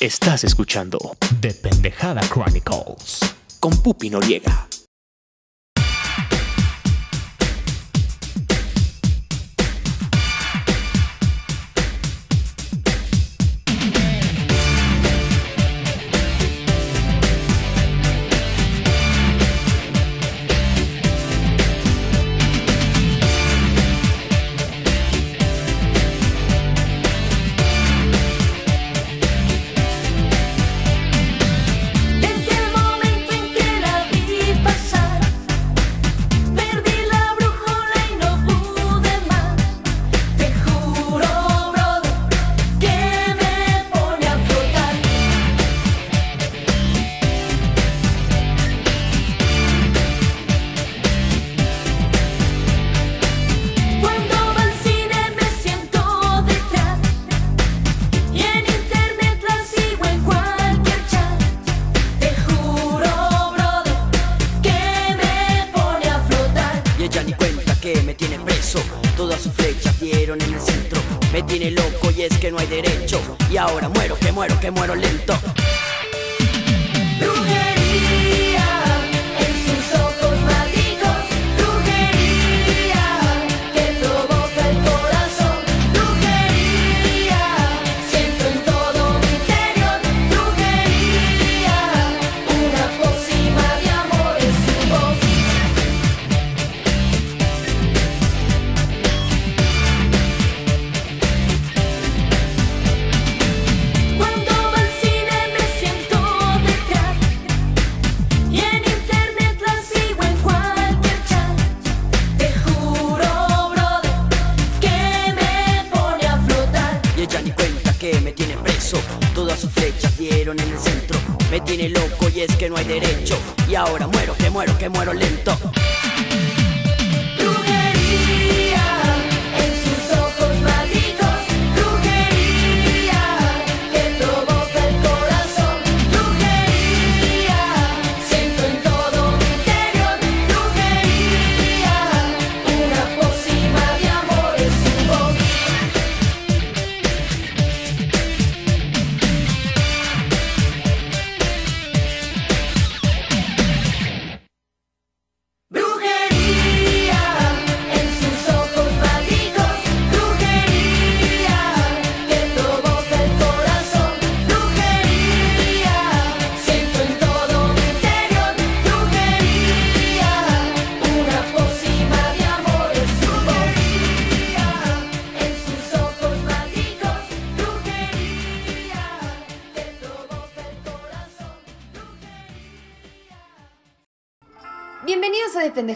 [0.00, 0.96] Estás escuchando
[1.40, 3.18] The Pendejada Chronicles
[3.58, 4.68] con Pupi Noriega.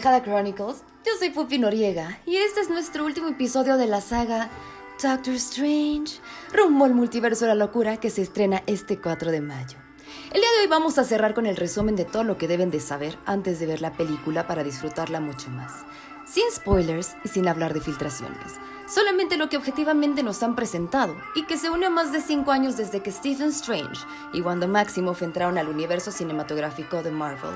[0.03, 0.83] Chronicles.
[1.05, 4.49] Yo soy Pupi Noriega y este es nuestro último episodio de la saga
[5.01, 6.19] Doctor Strange,
[6.51, 9.77] rumbo al multiverso de la locura que se estrena este 4 de mayo.
[10.33, 12.69] El día de hoy vamos a cerrar con el resumen de todo lo que deben
[12.69, 15.71] de saber antes de ver la película para disfrutarla mucho más.
[16.25, 18.59] Sin spoilers y sin hablar de filtraciones.
[18.93, 22.51] Solamente lo que objetivamente nos han presentado y que se une a más de 5
[22.51, 24.01] años desde que Stephen Strange
[24.33, 27.55] y Wanda Maximoff entraron al universo cinematográfico de Marvel.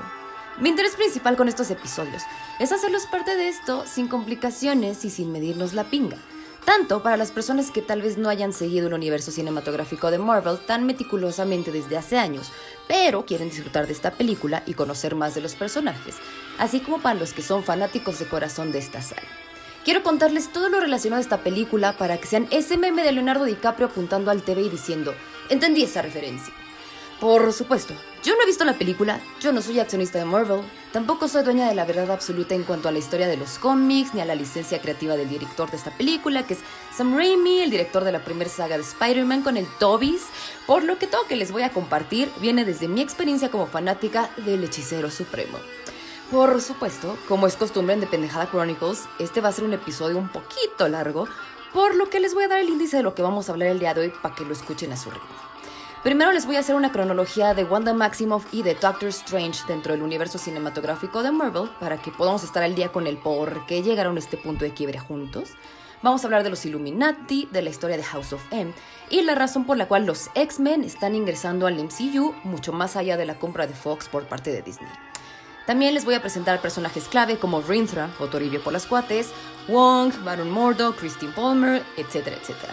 [0.60, 2.24] Mi interés principal con estos episodios
[2.58, 6.16] es hacerlos parte de esto sin complicaciones y sin medirnos la pinga.
[6.64, 10.58] Tanto para las personas que tal vez no hayan seguido el universo cinematográfico de Marvel
[10.58, 12.50] tan meticulosamente desde hace años,
[12.88, 16.16] pero quieren disfrutar de esta película y conocer más de los personajes,
[16.58, 19.22] así como para los que son fanáticos de corazón de esta saga.
[19.84, 23.44] Quiero contarles todo lo relacionado a esta película para que sean ese meme de Leonardo
[23.44, 25.14] DiCaprio apuntando al TV y diciendo,
[25.50, 26.52] entendí esa referencia.
[27.20, 30.60] Por supuesto, yo no he visto la película, yo no soy accionista de Marvel,
[30.92, 34.14] tampoco soy dueña de la verdad absoluta en cuanto a la historia de los cómics
[34.14, 36.60] ni a la licencia creativa del director de esta película, que es
[36.96, 40.26] Sam Raimi, el director de la primera saga de Spider-Man con el Tobis,
[40.64, 44.30] por lo que todo que les voy a compartir viene desde mi experiencia como fanática
[44.36, 45.58] del Hechicero Supremo.
[46.30, 50.18] Por supuesto, como es costumbre en The Pendejada Chronicles, este va a ser un episodio
[50.18, 51.26] un poquito largo,
[51.72, 53.70] por lo que les voy a dar el índice de lo que vamos a hablar
[53.70, 55.47] el día de hoy para que lo escuchen a su ritmo.
[56.08, 59.92] Primero les voy a hacer una cronología de Wanda Maximoff y de Doctor Strange dentro
[59.92, 63.82] del universo cinematográfico de Marvel para que podamos estar al día con el por qué
[63.82, 65.50] llegaron a este punto de quiebre juntos.
[66.00, 68.72] Vamos a hablar de los Illuminati, de la historia de House of M
[69.10, 73.18] y la razón por la cual los X-Men están ingresando al MCU mucho más allá
[73.18, 74.90] de la compra de Fox por parte de Disney.
[75.66, 79.30] También les voy a presentar personajes clave como Rinthra o Toribio por las cuates,
[79.68, 82.72] Wong, Baron Mordo, Christine Palmer, etcétera, etcétera.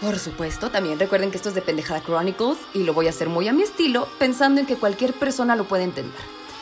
[0.00, 3.30] Por supuesto, también recuerden que esto es de Pendejada Chronicles y lo voy a hacer
[3.30, 6.20] muy a mi estilo, pensando en que cualquier persona lo puede entender.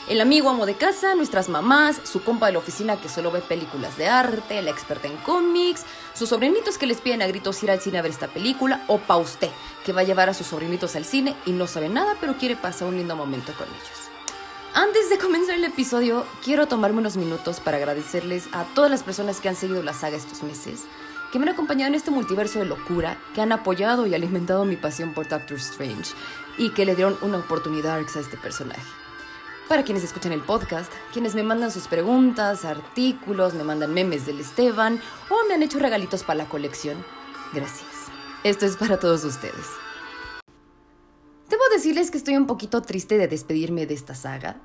[0.09, 3.41] El amigo amo de casa, nuestras mamás, su compa de la oficina que solo ve
[3.41, 5.83] películas de arte, la experta en cómics,
[6.15, 8.99] sus sobrinitos que les piden a gritos ir al cine a ver esta película, o
[8.99, 9.21] pa'
[9.85, 12.55] que va a llevar a sus sobrinitos al cine y no sabe nada, pero quiere
[12.55, 14.05] pasar un lindo momento con ellos.
[14.75, 19.41] Antes de comenzar el episodio, quiero tomarme unos minutos para agradecerles a todas las personas
[19.41, 20.83] que han seguido la saga estos meses
[21.35, 24.77] que me han acompañado en este multiverso de locura, que han apoyado y alimentado mi
[24.77, 26.15] pasión por Doctor Strange
[26.59, 28.87] y que le dieron una oportunidad a este personaje.
[29.69, 34.39] Para quienes escuchan el podcast, quienes me mandan sus preguntas, artículos, me mandan memes del
[34.39, 37.05] Esteban o me han hecho regalitos para la colección,
[37.53, 37.91] gracias.
[38.45, 39.67] Esto es para todos ustedes.
[41.51, 44.61] Debo decirles que estoy un poquito triste de despedirme de esta saga.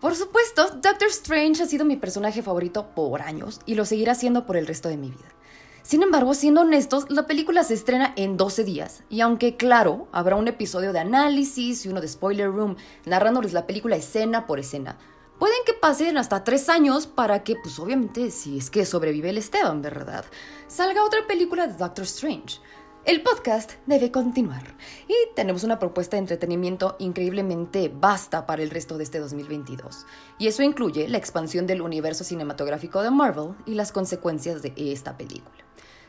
[0.00, 4.46] Por supuesto, Doctor Strange ha sido mi personaje favorito por años y lo seguirá siendo
[4.46, 5.41] por el resto de mi vida.
[5.82, 10.36] Sin embargo, siendo honestos, la película se estrena en 12 días, y aunque claro, habrá
[10.36, 14.96] un episodio de análisis y uno de Spoiler Room narrándoles la película escena por escena,
[15.40, 19.38] pueden que pasen hasta 3 años para que, pues obviamente, si es que sobrevive el
[19.38, 20.24] Esteban, ¿verdad?
[20.68, 22.60] Salga otra película de Doctor Strange.
[23.04, 24.76] El podcast debe continuar
[25.08, 30.06] y tenemos una propuesta de entretenimiento increíblemente vasta para el resto de este 2022.
[30.38, 35.16] Y eso incluye la expansión del universo cinematográfico de Marvel y las consecuencias de esta
[35.16, 35.64] película.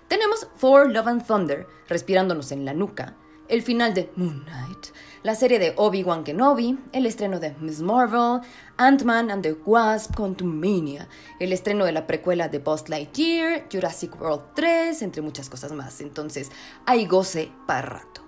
[0.08, 3.16] Tenemos Thor Love and Thunder respirándonos en la nuca,
[3.48, 4.88] el final de Moon Knight,
[5.22, 8.42] la serie de Obi-Wan Kenobi, el estreno de Miss Marvel,
[8.78, 11.08] Ant-Man and the Wasp Quantumania,
[11.40, 16.02] el estreno de la precuela de Buzz Lightyear, Jurassic World 3, entre muchas cosas más.
[16.02, 16.52] Entonces,
[16.86, 18.22] hay goce para rato.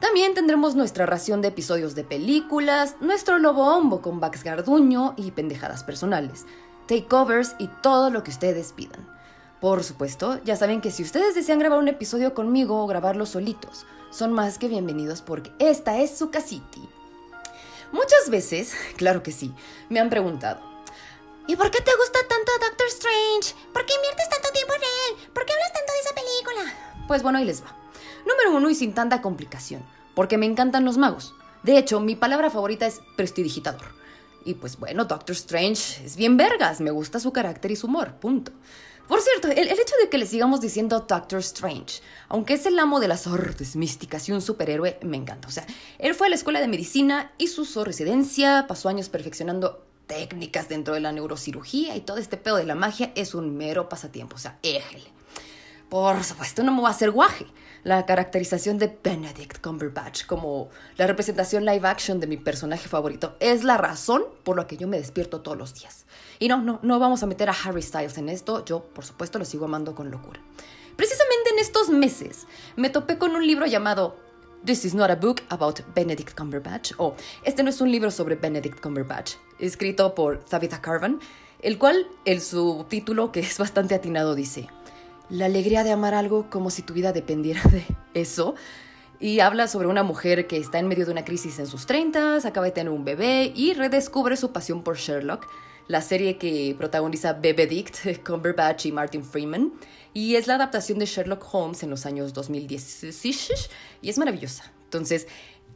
[0.00, 5.32] También tendremos nuestra ración de episodios de películas, nuestro lobo hombo con Bax Garduño y
[5.32, 6.46] pendejadas personales,
[6.86, 9.17] takeovers y todo lo que ustedes pidan.
[9.60, 13.86] Por supuesto, ya saben que si ustedes desean grabar un episodio conmigo o grabarlo solitos,
[14.10, 16.88] son más que bienvenidos porque esta es su casiti.
[17.90, 19.52] Muchas veces, claro que sí,
[19.88, 20.60] me han preguntado,
[21.48, 23.54] ¿y por qué te gusta tanto Doctor Strange?
[23.72, 25.30] ¿Por qué inviertes tanto tiempo en él?
[25.34, 27.06] ¿Por qué hablas tanto de esa película?
[27.08, 27.76] Pues bueno, ahí les va.
[28.26, 29.82] Número uno y sin tanta complicación,
[30.14, 31.34] porque me encantan los magos.
[31.64, 33.98] De hecho, mi palabra favorita es prestidigitador.
[34.44, 38.14] Y pues bueno, Doctor Strange es bien vergas, me gusta su carácter y su humor,
[38.20, 38.52] punto.
[39.08, 43.00] Por cierto, el, hecho de que le sigamos diciendo Doctor Strange, aunque es el amo
[43.00, 45.48] de las artes místicas y un superhéroe, me encanta.
[45.48, 45.66] O sea,
[45.98, 50.92] él fue a la escuela de medicina, hizo su residencia, pasó años perfeccionando técnicas dentro
[50.92, 54.36] de la neurocirugía y todo este pedo de la magia es un mero pasatiempo.
[54.36, 55.10] O sea, éjele.
[55.88, 57.46] Por supuesto, no me va a hacer guaje.
[57.84, 63.64] La caracterización de Benedict Cumberbatch como la representación live action de mi personaje favorito es
[63.64, 66.04] la razón por la que yo me despierto todos los días.
[66.38, 68.64] Y no, no, no vamos a meter a Harry Styles en esto.
[68.64, 70.40] Yo, por supuesto, lo sigo amando con locura.
[70.96, 72.46] Precisamente en estos meses
[72.76, 74.16] me topé con un libro llamado
[74.64, 77.14] This is not a book about Benedict Cumberbatch o
[77.44, 81.20] Este no es un libro sobre Benedict Cumberbatch, escrito por Tabitha Carvan,
[81.60, 84.68] el cual el subtítulo, que es bastante atinado, dice
[85.30, 88.54] la alegría de amar algo como si tu vida dependiera de eso.
[89.20, 92.36] Y habla sobre una mujer que está en medio de una crisis en sus 30,
[92.36, 95.48] acaba de tener un bebé y redescubre su pasión por Sherlock,
[95.88, 99.72] la serie que protagoniza Benedict Cumberbatch y Martin Freeman.
[100.14, 103.24] Y es la adaptación de Sherlock Holmes en los años 2010
[104.02, 104.72] y es maravillosa.
[104.84, 105.26] Entonces,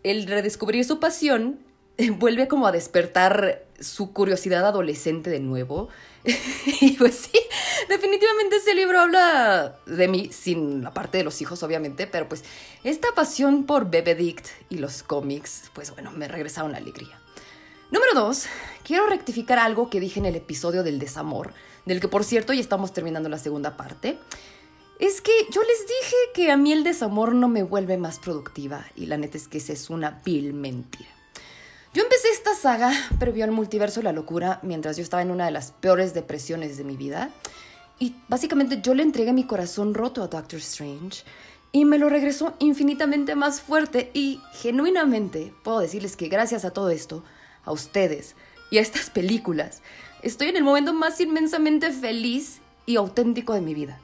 [0.03, 1.59] el redescubrir su pasión
[2.19, 5.89] vuelve como a despertar su curiosidad adolescente de nuevo.
[6.81, 7.41] y pues sí,
[7.89, 12.45] definitivamente ese libro habla de mí, sin la parte de los hijos, obviamente, pero pues
[12.85, 17.22] esta pasión por Bebedict y los cómics, pues bueno, me regresa una alegría.
[17.93, 18.47] Número dos,
[18.85, 21.53] quiero rectificar algo que dije en el episodio del desamor,
[21.85, 24.19] del que por cierto ya estamos terminando la segunda parte.
[24.99, 28.87] Es que yo les dije que a mí el desamor no me vuelve más productiva
[28.97, 31.11] y la neta es que esa es una vil mentira.
[31.93, 35.51] Yo empecé esta saga previo al multiverso la locura mientras yo estaba en una de
[35.51, 37.29] las peores depresiones de mi vida.
[37.99, 41.25] Y básicamente yo le entregué mi corazón roto a Doctor Strange
[41.73, 46.89] y me lo regresó infinitamente más fuerte y genuinamente puedo decirles que gracias a todo
[46.89, 47.23] esto,
[47.65, 48.35] a ustedes
[48.71, 49.83] y a estas películas,
[50.23, 54.01] estoy en el momento más inmensamente feliz y auténtico de mi vida.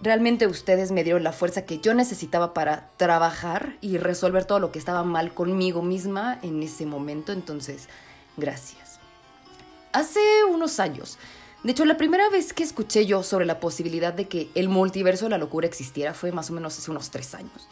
[0.00, 4.70] Realmente ustedes me dieron la fuerza que yo necesitaba para trabajar y resolver todo lo
[4.70, 7.32] que estaba mal conmigo misma en ese momento.
[7.32, 7.88] Entonces,
[8.36, 9.00] gracias.
[9.92, 11.18] Hace unos años,
[11.64, 15.24] de hecho, la primera vez que escuché yo sobre la posibilidad de que el multiverso
[15.24, 17.68] de la locura existiera fue más o menos hace unos tres años.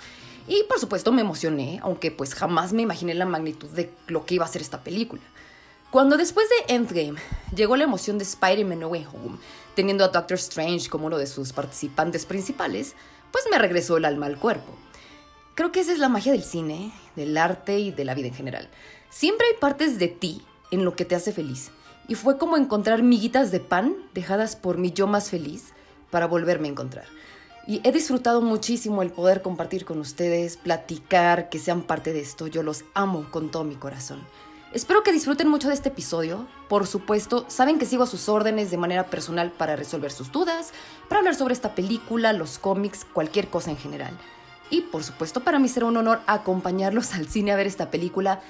[0.48, 4.36] Y por supuesto me emocioné, aunque pues jamás me imaginé la magnitud de lo que
[4.36, 5.22] iba a ser esta película.
[5.90, 7.18] Cuando después de Endgame
[7.54, 9.38] llegó la emoción de Spider-Man No Way Home,
[9.74, 12.94] teniendo a Doctor Strange como uno de sus participantes principales,
[13.32, 14.76] pues me regresó el alma al cuerpo.
[15.54, 18.34] Creo que esa es la magia del cine, del arte y de la vida en
[18.34, 18.68] general.
[19.10, 21.70] Siempre hay partes de ti en lo que te hace feliz.
[22.08, 25.72] Y fue como encontrar miguitas de pan dejadas por mi yo más feliz
[26.10, 27.06] para volverme a encontrar.
[27.66, 32.46] Y he disfrutado muchísimo el poder compartir con ustedes, platicar, que sean parte de esto.
[32.46, 34.20] Yo los amo con todo mi corazón.
[34.72, 36.46] Espero que disfruten mucho de este episodio.
[36.68, 40.72] Por supuesto, saben que sigo a sus órdenes de manera personal para resolver sus dudas,
[41.08, 44.16] para hablar sobre esta película, los cómics, cualquier cosa en general.
[44.70, 48.42] Y por supuesto, para mí será un honor acompañarlos al cine a ver esta película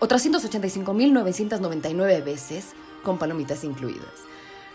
[0.00, 2.72] otras 185.999 veces,
[3.04, 4.26] con palomitas incluidas.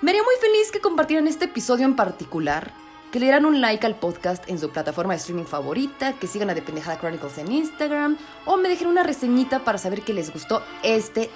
[0.02, 2.72] Me haría muy feliz que compartieran este episodio en particular,
[3.12, 6.50] que le dieran un like al podcast en su plataforma de streaming favorita, que sigan
[6.50, 10.62] a Dependejada Chronicles en Instagram, o me dejen una reseñita para saber que les gustó
[10.84, 11.30] este.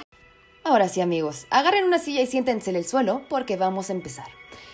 [0.63, 4.27] Ahora sí, amigos, agarren una silla y siéntense en el suelo porque vamos a empezar.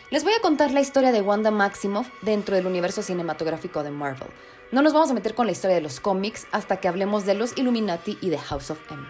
[0.09, 4.29] Les voy a contar la historia de Wanda Maximoff dentro del universo cinematográfico de Marvel.
[4.71, 7.35] No nos vamos a meter con la historia de los cómics hasta que hablemos de
[7.35, 9.03] los Illuminati y de House of M.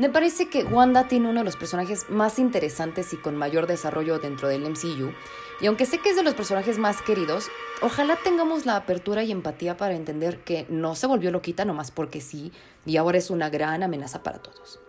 [0.00, 4.18] Me parece que Wanda tiene uno de los personajes más interesantes y con mayor desarrollo
[4.18, 5.12] dentro del MCU,
[5.60, 7.48] y aunque sé que es de los personajes más queridos,
[7.82, 12.20] ojalá tengamos la apertura y empatía para entender que no se volvió loquita nomás porque
[12.20, 12.52] sí,
[12.86, 14.80] y ahora es una gran amenaza para todos.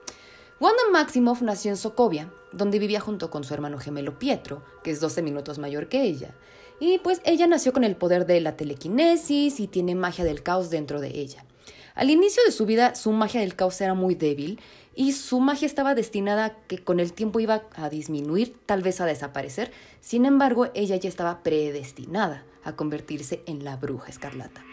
[0.62, 5.00] Wanda Maximoff nació en Sokovia, donde vivía junto con su hermano gemelo Pietro, que es
[5.00, 6.36] 12 minutos mayor que ella.
[6.80, 10.70] Y pues ella nació con el poder de la telequinesis y tiene magia del caos
[10.70, 11.46] dentro de ella.
[11.94, 14.60] Al inicio de su vida, su magia del caos era muy débil
[14.96, 19.02] y su magia estaba destinada a que con el tiempo iba a disminuir, tal vez
[19.02, 19.72] a desaparecer.
[20.00, 24.64] Sin embargo, ella ya estaba predestinada a convertirse en la bruja escarlata.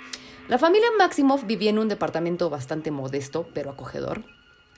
[0.49, 4.25] La familia Maximoff vivía en un departamento bastante modesto, pero acogedor,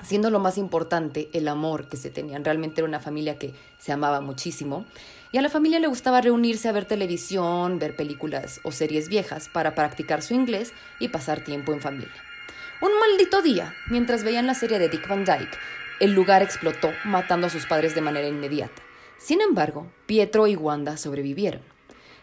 [0.03, 2.45] siendo lo más importante el amor que se tenían.
[2.45, 4.87] Realmente era una familia que se amaba muchísimo.
[5.31, 9.49] Y a la familia le gustaba reunirse a ver televisión, ver películas o series viejas
[9.53, 12.30] para practicar su inglés y pasar tiempo en familia.
[12.83, 15.59] Un maldito día, mientras veían la serie de Dick Van Dyke,
[16.01, 18.81] el lugar explotó, matando a sus padres de manera inmediata.
[19.19, 21.61] Sin embargo, Pietro y Wanda sobrevivieron.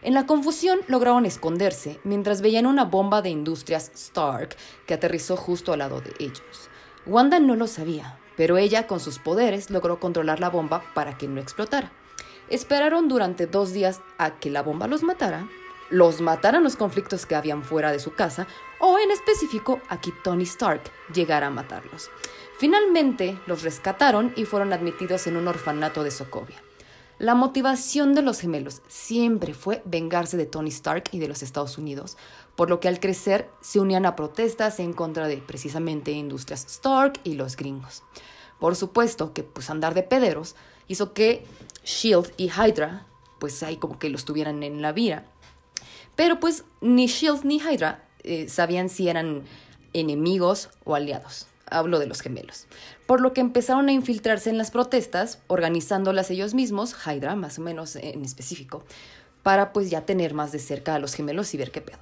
[0.01, 4.55] En la confusión lograron esconderse mientras veían una bomba de industrias Stark
[4.87, 6.71] que aterrizó justo al lado de ellos.
[7.05, 11.27] Wanda no lo sabía, pero ella con sus poderes logró controlar la bomba para que
[11.27, 11.91] no explotara.
[12.49, 15.47] Esperaron durante dos días a que la bomba los matara
[15.89, 18.47] los mataran los conflictos que habían fuera de su casa
[18.79, 22.09] o en específico a Tony Stark llegara a matarlos.
[22.59, 26.61] Finalmente los rescataron y fueron admitidos en un orfanato de Sokovia.
[27.19, 31.77] La motivación de los gemelos siempre fue vengarse de Tony Stark y de los Estados
[31.77, 32.15] Unidos,
[32.55, 37.19] por lo que al crecer se unían a protestas en contra de precisamente industrias Stark
[37.23, 38.03] y los gringos.
[38.59, 40.55] Por supuesto que pues andar de pederos
[40.87, 41.45] hizo que
[41.83, 43.07] Shield y Hydra
[43.39, 45.25] pues ahí como que los tuvieran en la vira
[46.17, 49.43] pero pues ni Shield ni Hydra eh, sabían si eran
[49.93, 51.47] enemigos o aliados.
[51.69, 52.67] Hablo de los gemelos.
[53.05, 57.61] Por lo que empezaron a infiltrarse en las protestas, organizándolas ellos mismos, Hydra más o
[57.61, 58.83] menos en específico,
[59.43, 61.97] para pues ya tener más de cerca a los gemelos y ver qué pedo.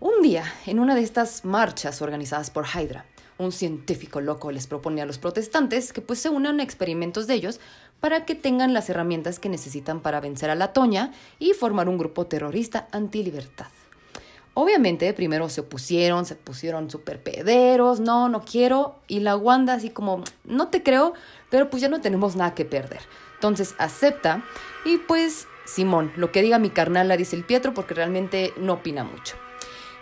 [0.00, 3.04] Un día, en una de estas marchas organizadas por Hydra,
[3.38, 7.34] un científico loco les propone a los protestantes que pues se unan a experimentos de
[7.34, 7.60] ellos
[8.00, 11.98] para que tengan las herramientas que necesitan para vencer a la Toña y formar un
[11.98, 13.66] grupo terrorista anti-libertad.
[14.60, 19.88] Obviamente, primero se opusieron, se pusieron súper pederos, no, no quiero, y la Wanda así
[19.88, 21.14] como, no te creo,
[21.48, 22.98] pero pues ya no tenemos nada que perder.
[23.34, 24.42] Entonces acepta
[24.84, 28.72] y pues, Simón, lo que diga mi carnal la dice el Pietro porque realmente no
[28.72, 29.36] opina mucho.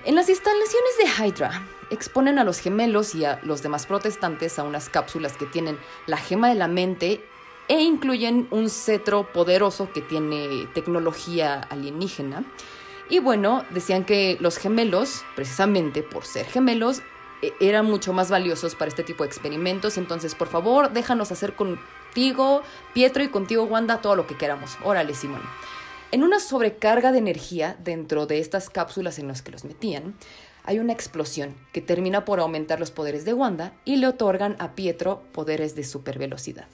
[0.06, 4.62] En las instalaciones de Hydra exponen a los gemelos y a los demás protestantes a
[4.62, 7.22] unas cápsulas que tienen la gema de la mente
[7.68, 12.42] e incluyen un cetro poderoso que tiene tecnología alienígena.
[13.08, 17.02] Y bueno, decían que los gemelos, precisamente por ser gemelos,
[17.42, 19.96] e-, eran mucho más valiosos para este tipo de experimentos.
[19.98, 22.62] Entonces, por favor, déjanos hacer contigo,
[22.94, 24.76] Pietro, y contigo, Wanda, todo lo que queramos.
[24.82, 25.42] Órale, Simón.
[26.12, 30.14] En una sobrecarga de energía dentro de estas cápsulas en las que los metían,
[30.64, 34.74] hay una explosión que termina por aumentar los poderes de Wanda y le otorgan a
[34.74, 36.66] Pietro poderes de supervelocidad.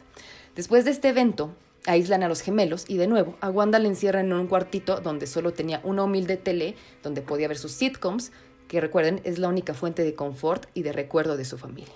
[0.54, 1.54] Después de este evento,
[1.86, 5.26] aíslan a los gemelos y de nuevo a Wanda le encierran en un cuartito donde
[5.26, 8.32] solo tenía una humilde tele donde podía ver sus sitcoms,
[8.68, 11.94] que recuerden es la única fuente de confort y de recuerdo de su familia.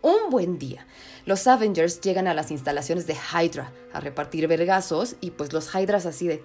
[0.00, 0.86] Un buen día,
[1.26, 6.06] los Avengers llegan a las instalaciones de Hydra a repartir vergazos y pues los Hydras
[6.06, 6.42] así de...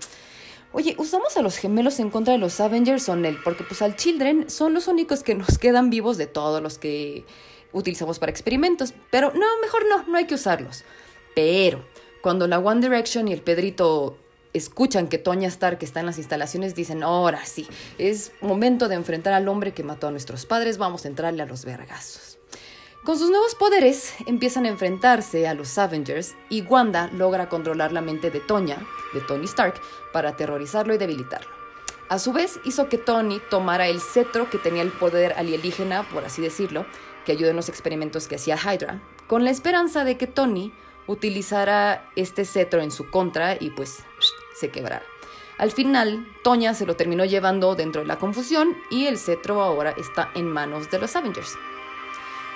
[0.71, 3.95] Oye, usamos a los gemelos en contra de los Avengers o él, porque pues al
[3.95, 7.25] Children son los únicos que nos quedan vivos de todos los que
[7.73, 8.95] utilizamos para experimentos.
[9.11, 10.83] Pero no, mejor no, no hay que usarlos.
[11.35, 11.85] Pero
[12.23, 14.17] cuando la One Direction y el Pedrito
[14.53, 19.33] escuchan que Tonya Stark está en las instalaciones, dicen, ahora sí, es momento de enfrentar
[19.33, 22.39] al hombre que mató a nuestros padres, vamos a entrarle a los vergazos.
[23.03, 27.99] Con sus nuevos poderes empiezan a enfrentarse a los Avengers y Wanda logra controlar la
[27.99, 28.77] mente de Tonya,
[29.13, 29.81] de Tony Stark,
[30.13, 31.51] para aterrorizarlo y debilitarlo.
[32.07, 36.23] A su vez hizo que Tony tomara el cetro que tenía el poder alienígena, por
[36.23, 36.85] así decirlo,
[37.25, 40.71] que ayudó en los experimentos que hacía Hydra, con la esperanza de que Tony
[41.07, 44.03] utilizara este cetro en su contra y pues
[44.55, 45.03] se quebrara.
[45.57, 49.93] Al final, Tonya se lo terminó llevando dentro de la confusión y el cetro ahora
[49.97, 51.55] está en manos de los Avengers.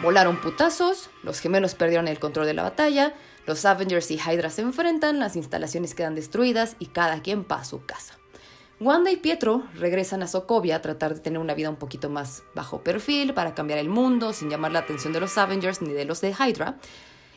[0.01, 4.61] Volaron putazos, los gemelos perdieron el control de la batalla, los Avengers y Hydra se
[4.61, 8.15] enfrentan, las instalaciones quedan destruidas y cada quien va a su casa.
[8.79, 12.43] Wanda y Pietro regresan a Sokovia a tratar de tener una vida un poquito más
[12.53, 16.05] bajo perfil para cambiar el mundo sin llamar la atención de los Avengers ni de
[16.05, 16.77] los de Hydra.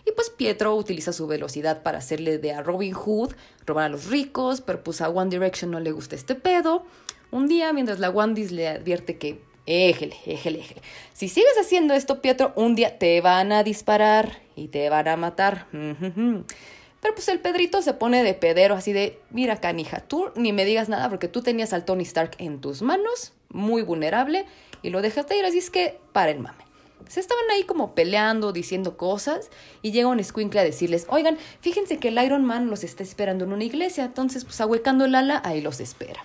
[0.06, 3.34] Y pues Pietro utiliza su velocidad para hacerle de a Robin Hood,
[3.66, 6.84] robar a los ricos, pero pues a One Direction no le gusta este pedo.
[7.30, 10.82] Un día, mientras la Wandis le advierte que Éjele, éjele, éjele.
[11.12, 15.16] Si sigues haciendo esto, Pietro, un día te van a disparar y te van a
[15.16, 15.66] matar.
[15.70, 20.64] Pero pues el Pedrito se pone de pedero así de, mira canija, tú ni me
[20.64, 24.44] digas nada porque tú tenías al Tony Stark en tus manos, muy vulnerable,
[24.82, 26.64] y lo dejaste ir, así es que para el mame.
[27.10, 29.50] Se estaban ahí como peleando, diciendo cosas,
[29.82, 33.44] y llega un escuincle a decirles, oigan, fíjense que el Iron Man los está esperando
[33.44, 36.24] en una iglesia, entonces pues ahuecando el ala, ahí los espera.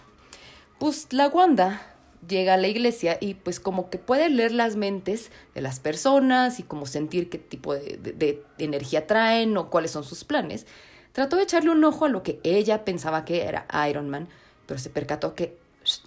[0.77, 1.95] Pues la Wanda
[2.27, 6.59] llega a la iglesia y pues como que puede leer las mentes de las personas
[6.59, 10.67] y como sentir qué tipo de, energía traen o cuáles son sus planes,
[11.13, 14.27] trató de echarle un ojo a lo que ella pensaba que era Iron Man,
[14.67, 15.57] pero se percató que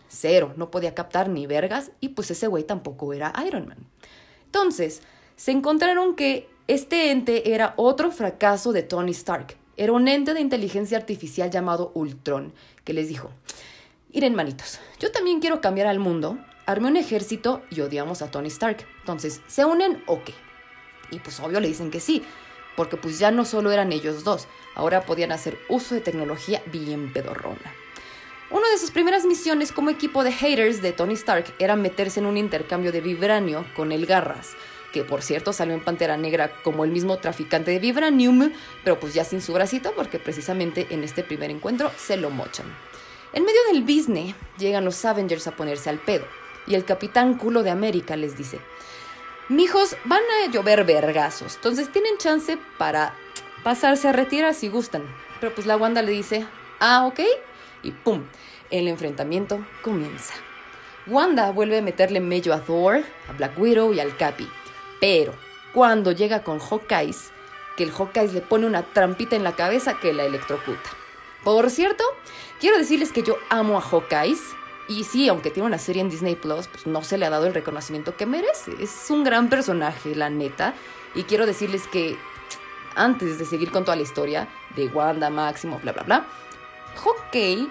[0.06, 3.78] cero, no podía captar ni vergas y pues ese güey tampoco era Iron Man.
[4.48, 5.02] Entonces,
[5.36, 9.56] se encontraron que este ente era otro fracaso de Tony Stark.
[9.76, 13.30] Era un ente de inteligencia artificial llamado Ultron, que les dijo,
[14.14, 16.38] Miren, manitos, yo también quiero cambiar al mundo.
[16.64, 18.86] Armé un ejército y odiamos a Tony Stark.
[19.00, 20.32] Entonces, ¿se unen o qué?
[21.10, 22.22] Y pues obvio le dicen que sí,
[22.74, 27.12] porque pues ya no solo eran ellos dos, ahora podían hacer uso de tecnología bien
[27.12, 27.74] pedorrona.
[28.50, 32.24] Una de sus primeras misiones como equipo de haters de Tony Stark era meterse en
[32.24, 34.52] un intercambio de vibranio con el Garras,
[34.90, 38.50] que por cierto salió en Pantera Negra como el mismo traficante de vibranium,
[38.84, 42.74] pero pues ya sin su bracito porque precisamente en este primer encuentro se lo mochan.
[43.34, 46.24] En medio del business llegan los Avengers a ponerse al pedo
[46.66, 48.60] y el capitán culo de América les dice,
[49.50, 53.14] mijos, van a llover vergazos, entonces tienen chance para
[53.62, 55.02] pasarse a retirar si gustan.
[55.38, 56.46] Pero pues la Wanda le dice,
[56.80, 57.20] ah, ok,
[57.82, 58.24] y pum,
[58.70, 60.34] el enfrentamiento comienza.
[61.06, 64.48] Wanda vuelve a meterle medio a Thor, a Black Widow y al Capi,
[65.00, 65.34] pero
[65.72, 67.30] cuando llega con Hawkeyes,
[67.76, 70.90] que el Hawkeyes le pone una trampita en la cabeza que la electrocuta.
[71.44, 72.02] Por cierto,
[72.60, 74.40] quiero decirles que yo amo a Hawkeyes.
[74.88, 77.46] Y sí, aunque tiene una serie en Disney Plus, pues no se le ha dado
[77.46, 78.72] el reconocimiento que merece.
[78.80, 80.74] Es un gran personaje, la neta.
[81.14, 82.16] Y quiero decirles que
[82.96, 86.26] antes de seguir con toda la historia de Wanda, Máximo, bla, bla, bla,
[87.04, 87.68] Hawkeye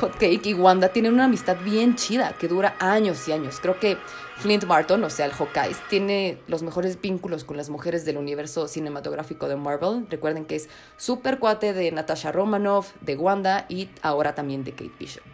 [0.00, 3.58] Hotcake y Wanda tienen una amistad bien chida que dura años y años.
[3.60, 3.98] Creo que
[4.36, 8.68] Flint Martin, o sea, el Hawkeye, tiene los mejores vínculos con las mujeres del universo
[8.68, 10.06] cinematográfico de Marvel.
[10.08, 14.92] Recuerden que es súper cuate de Natasha Romanoff, de Wanda y ahora también de Kate
[14.98, 15.24] Bishop.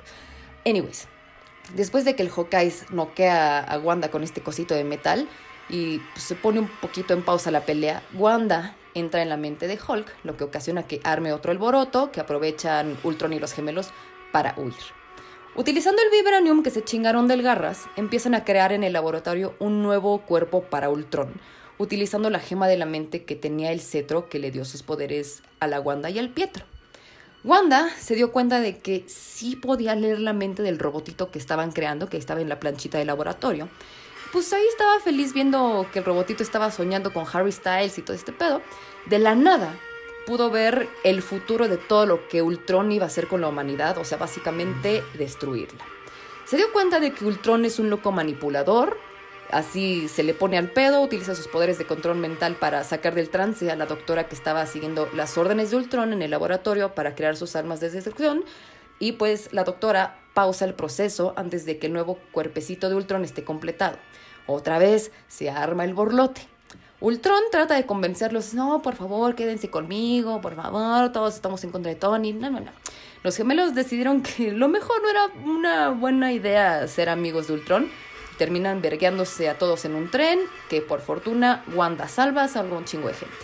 [0.64, 1.08] Anyways,
[1.74, 5.28] después de que el Hawkeye noquea a Wanda con este cosito de metal
[5.68, 9.78] y se pone un poquito en pausa la pelea, Wanda entra en la mente de
[9.78, 13.90] Hulk, lo que ocasiona que arme otro alboroto, que aprovechan Ultron y los gemelos
[14.32, 14.74] para huir.
[15.56, 19.82] Utilizando el vibranium que se chingaron del Garras, empiezan a crear en el laboratorio un
[19.82, 21.32] nuevo cuerpo para Ultron,
[21.78, 25.42] utilizando la gema de la mente que tenía el cetro que le dio sus poderes
[25.58, 26.64] a la Wanda y al Pietro.
[27.44, 31.72] Wanda se dio cuenta de que sí podía leer la mente del robotito que estaban
[31.72, 33.68] creando, que estaba en la planchita del laboratorio.
[34.32, 38.16] Pues ahí estaba feliz viendo que el robotito estaba soñando con Harry Styles y todo
[38.16, 38.60] este pedo.
[39.08, 39.74] De la nada,
[40.26, 43.96] pudo ver el futuro de todo lo que Ultron iba a hacer con la humanidad,
[43.96, 45.82] o sea, básicamente destruirla.
[46.44, 48.98] Se dio cuenta de que Ultron es un loco manipulador,
[49.50, 53.30] así se le pone al pedo, utiliza sus poderes de control mental para sacar del
[53.30, 57.14] trance a la doctora que estaba siguiendo las órdenes de Ultron en el laboratorio para
[57.14, 58.44] crear sus armas de destrucción,
[58.98, 63.24] y pues la doctora pausa el proceso antes de que el nuevo cuerpecito de Ultron
[63.24, 63.96] esté completado.
[64.46, 66.46] Otra vez se arma el borlote.
[67.00, 71.90] Ultron trata de convencerlos, no, por favor, quédense conmigo, por favor, todos estamos en contra
[71.90, 72.32] de Tony.
[72.32, 72.72] No, no, no.
[73.22, 77.88] Los gemelos decidieron que lo mejor no era una buena idea ser amigos de Ultron.
[78.36, 83.08] Terminan vergueándose a todos en un tren, que por fortuna Wanda salva, salva un chingo
[83.08, 83.36] de gente.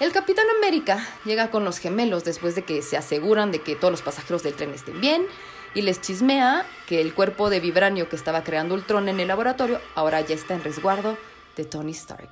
[0.00, 3.90] El Capitán América llega con los gemelos después de que se aseguran de que todos
[3.90, 5.26] los pasajeros del tren estén bien
[5.74, 9.80] y les chismea que el cuerpo de vibranio que estaba creando Ultron en el laboratorio
[9.94, 11.18] ahora ya está en resguardo
[11.58, 12.30] de Tony Stark.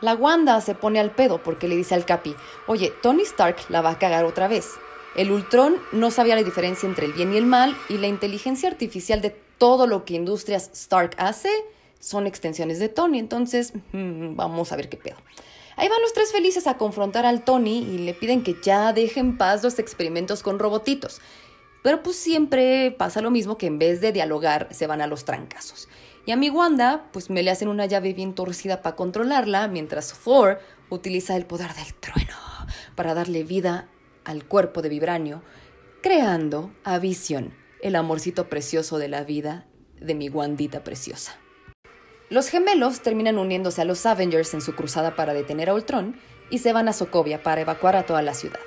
[0.00, 2.34] La Wanda se pone al pedo porque le dice al Capi,
[2.66, 4.70] oye, Tony Stark la va a cagar otra vez.
[5.14, 8.70] El Ultron no sabía la diferencia entre el bien y el mal y la inteligencia
[8.70, 11.50] artificial de todo lo que Industrias Stark hace
[11.98, 15.16] son extensiones de Tony, entonces mm, vamos a ver qué pedo.
[15.76, 19.20] Ahí van los tres felices a confrontar al Tony y le piden que ya deje
[19.20, 21.20] en paz los experimentos con robotitos.
[21.82, 25.24] Pero pues siempre pasa lo mismo que en vez de dialogar se van a los
[25.24, 25.88] trancazos.
[26.26, 30.12] Y a mi Wanda, pues me le hacen una llave bien torcida para controlarla, mientras
[30.12, 32.36] Thor utiliza el poder del trueno
[32.94, 33.88] para darle vida
[34.24, 35.42] al cuerpo de vibranio,
[36.02, 39.66] creando a Vision, el amorcito precioso de la vida
[39.98, 41.36] de mi Wandita preciosa.
[42.28, 46.16] Los gemelos terminan uniéndose a los Avengers en su cruzada para detener a Ultron
[46.48, 48.60] y se van a Sokovia para evacuar a toda la ciudad.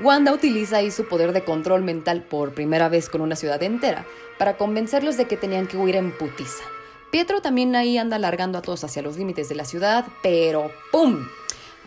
[0.00, 4.06] Wanda utiliza ahí su poder de control mental por primera vez con una ciudad entera
[4.38, 6.62] para convencerlos de que tenían que huir en putiza.
[7.10, 11.26] Pietro también ahí anda alargando a todos hacia los límites de la ciudad, pero ¡pum!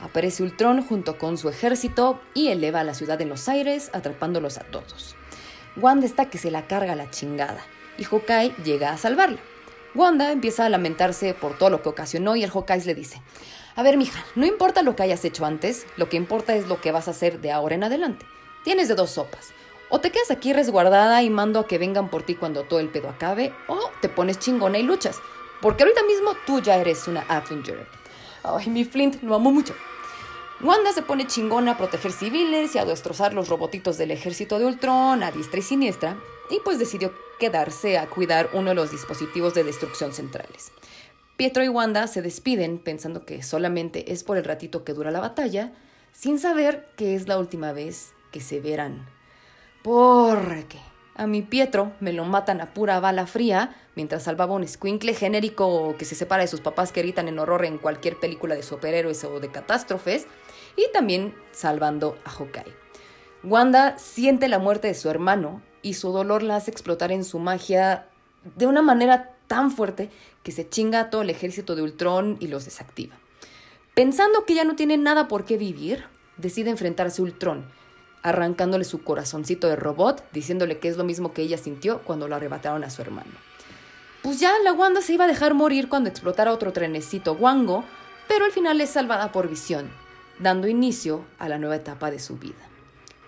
[0.02, 4.58] Aparece Ultron junto con su ejército y eleva a la ciudad en los aires, atrapándolos
[4.58, 5.16] a todos.
[5.76, 7.64] Wanda está que se la carga la chingada
[8.00, 9.40] y Hawkeye llega a salvarla.
[9.94, 13.22] Wanda empieza a lamentarse por todo lo que ocasionó y el Hawkeye le dice,
[13.76, 16.82] a ver, mija, no importa lo que hayas hecho antes, lo que importa es lo
[16.82, 18.26] que vas a hacer de ahora en adelante.
[18.64, 19.54] Tienes de dos sopas.
[19.94, 22.88] O te quedas aquí resguardada y mando a que vengan por ti cuando todo el
[22.88, 25.20] pedo acabe, o te pones chingona y luchas.
[25.62, 27.86] Porque ahorita mismo tú ya eres una Avenger.
[28.42, 29.76] Ay, mi Flint, lo amo mucho.
[30.62, 34.66] Wanda se pone chingona a proteger civiles y a destrozar los robotitos del ejército de
[34.66, 36.16] Ultron a diestra y siniestra,
[36.50, 40.72] y pues decidió quedarse a cuidar uno de los dispositivos de destrucción centrales.
[41.36, 45.20] Pietro y Wanda se despiden pensando que solamente es por el ratito que dura la
[45.20, 45.74] batalla,
[46.14, 49.06] sin saber que es la última vez que se verán.
[49.84, 50.80] Porque
[51.16, 55.96] a mi Pietro me lo matan a pura bala fría mientras salvaba un squinkle genérico
[55.98, 59.24] que se separa de sus papás que gritan en horror en cualquier película de superhéroes
[59.24, 60.28] o de catástrofes,
[60.78, 62.74] y también salvando a Hawkeye.
[63.44, 67.40] Wanda siente la muerte de su hermano y su dolor la hace explotar en su
[67.40, 68.08] magia
[68.56, 70.10] de una manera tan fuerte
[70.44, 73.16] que se chinga a todo el ejército de Ultron y los desactiva.
[73.94, 76.06] Pensando que ya no tiene nada por qué vivir,
[76.38, 77.66] decide enfrentarse a Ultron,
[78.24, 82.36] arrancándole su corazoncito de robot, diciéndole que es lo mismo que ella sintió cuando lo
[82.36, 83.32] arrebataron a su hermano.
[84.22, 87.84] Pues ya la Wanda se iba a dejar morir cuando explotara otro trenecito Wango,
[88.28, 89.90] pero al final es salvada por Visión,
[90.40, 92.72] dando inicio a la nueva etapa de su vida.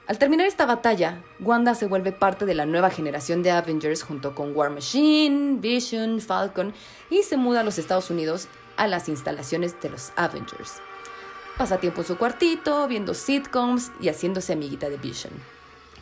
[0.06, 4.36] Al terminar esta batalla, Wanda se vuelve parte de la nueva generación de Avengers junto
[4.36, 6.74] con War Machine, Vision, Falcon
[7.10, 10.82] y se muda a los Estados Unidos a las instalaciones de los Avengers.
[11.58, 15.34] Pasa tiempo en su cuartito, viendo sitcoms y haciéndose amiguita de Vision.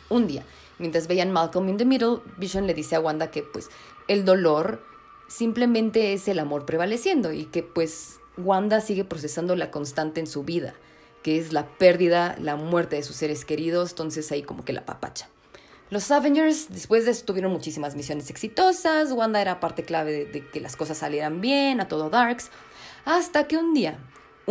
[0.08, 0.44] Un día,
[0.78, 3.70] mientras veían Malcolm in the Middle, Vision le dice a Wanda que pues
[4.08, 4.82] el dolor
[5.28, 10.42] simplemente es el amor prevaleciendo y que pues Wanda sigue procesando la constante en su
[10.42, 10.74] vida
[11.22, 14.84] que es la pérdida, la muerte de sus seres queridos, entonces ahí como que la
[14.84, 15.28] papacha.
[15.90, 20.60] Los Avengers después de eso tuvieron muchísimas misiones exitosas, Wanda era parte clave de, que
[20.60, 22.50] las cosas salieran bien, a todo Darks,
[23.04, 23.98] hasta que un día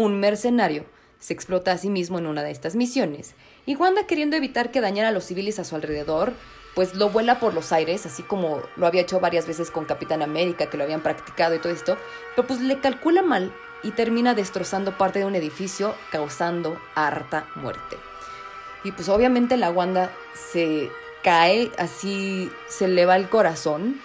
[0.03, 0.85] un mercenario
[1.19, 3.35] se explota a sí mismo en una de estas misiones,
[3.65, 6.33] y Wanda queriendo evitar que dañara a los civiles a su alrededor,
[6.73, 10.21] pues lo vuela por los aires, así como lo había hecho varias veces con Capitán
[10.21, 11.97] América, que lo habían practicado y todo esto,
[12.35, 17.97] pero pues le calcula mal y termina destrozando parte de un edificio, causando harta muerte.
[18.83, 20.89] Y pues obviamente la Wanda se
[21.23, 23.99] cae, así se le va el corazón,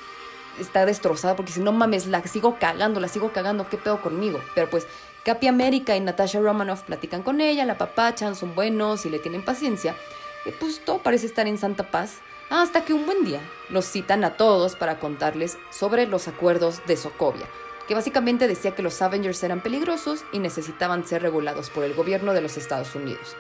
[0.61, 4.41] está destrozada porque si no mames, la sigo cagando, la sigo cagando, ¿qué pedo conmigo?
[4.55, 4.87] Pero pues
[5.27, 9.45] Capi América y Natasha Romanoff platican con ella, la papachan, son buenos y le tienen
[9.45, 9.97] paciencia.
[10.45, 14.23] Y pues todo parece estar en santa paz hasta que un buen día los citan
[14.23, 17.47] a todos para contarles sobre los acuerdos de Sokovia,
[17.89, 22.33] que básicamente decía que los Avengers eran peligrosos y necesitaban ser regulados por el gobierno
[22.33, 23.35] de los Estados Unidos.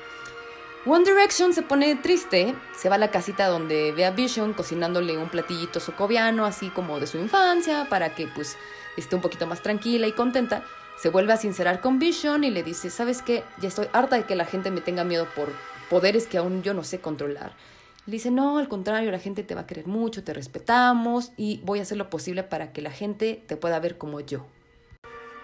[0.86, 5.18] One Direction se pone triste, se va a la casita donde ve a Vision cocinándole
[5.18, 8.58] un platillito socoviano, así como de su infancia, para que pues
[8.96, 10.64] esté un poquito más tranquila y contenta.
[10.96, 13.44] Se vuelve a sincerar con Vision y le dice, ¿sabes qué?
[13.60, 15.52] Ya estoy harta de que la gente me tenga miedo por
[15.90, 17.52] poderes que aún yo no sé controlar.
[18.06, 21.60] Le dice, no, al contrario, la gente te va a querer mucho, te respetamos y
[21.64, 24.46] voy a hacer lo posible para que la gente te pueda ver como yo.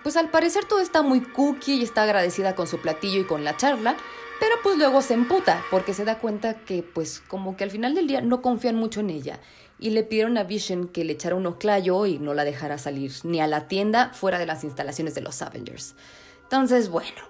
[0.03, 3.45] Pues al parecer todo está muy cookie y está agradecida con su platillo y con
[3.45, 3.97] la charla,
[4.41, 7.95] pero pues luego se emputa porque se da cuenta que pues como que al final
[7.95, 9.38] del día no confían mucho en ella
[9.83, 13.12] y le pidieron a Vision que le echara un oclayo y no la dejara salir
[13.25, 15.97] ni a la tienda fuera de las instalaciones de los Avengers.
[16.45, 17.21] Entonces, bueno,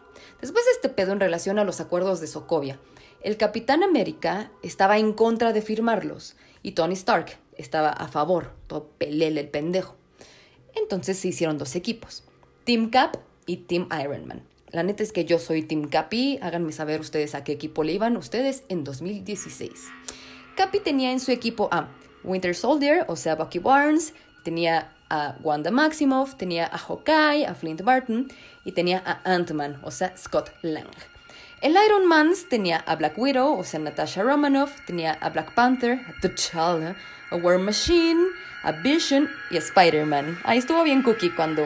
[0.42, 2.78] después de este pedo en relación a los acuerdos de Sokovia,
[3.22, 8.90] el Capitán América estaba en contra de firmarlos y Tony Stark estaba a favor, todo
[8.98, 9.96] pelele el pendejo.
[10.74, 12.22] Entonces se hicieron dos equipos,
[12.64, 14.42] Team Cap y Team Iron Man.
[14.72, 17.92] La neta es que yo soy Team Capi, háganme saber ustedes a qué equipo le
[17.92, 19.70] iban ustedes en 2016.
[20.54, 21.88] Capi tenía en su equipo a
[22.24, 27.82] Winter Soldier, o sea, Bucky Barnes, tenía a Wanda Maximoff, tenía a Hawkeye, a Flint
[27.82, 28.28] Barton
[28.64, 30.88] y tenía a Ant-Man, o sea, Scott Lang.
[31.60, 36.00] El Iron Man tenía a Black Widow, o sea, Natasha Romanoff, tenía a Black Panther,
[36.08, 36.96] a T'Challa,
[37.30, 38.20] a War Machine,
[38.64, 40.40] a Vision y a Spider-Man.
[40.44, 41.64] Ahí estuvo bien Cookie cuando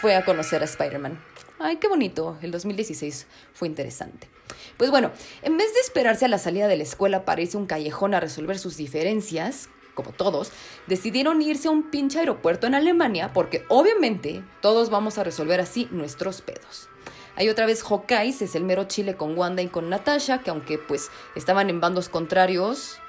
[0.00, 1.20] fue a conocer a Spider-Man.
[1.60, 2.38] Ay, qué bonito.
[2.42, 4.28] El 2016 fue interesante.
[4.76, 7.60] Pues bueno, en vez de esperarse a la salida de la escuela para irse a
[7.60, 10.52] un callejón a resolver sus diferencias, como todos,
[10.86, 15.88] decidieron irse a un pinche aeropuerto en Alemania porque obviamente todos vamos a resolver así
[15.90, 16.88] nuestros pedos.
[17.34, 20.78] Hay otra vez Hawkeye, es el mero chile con Wanda y con Natasha, que aunque
[20.78, 23.00] pues estaban en bandos contrarios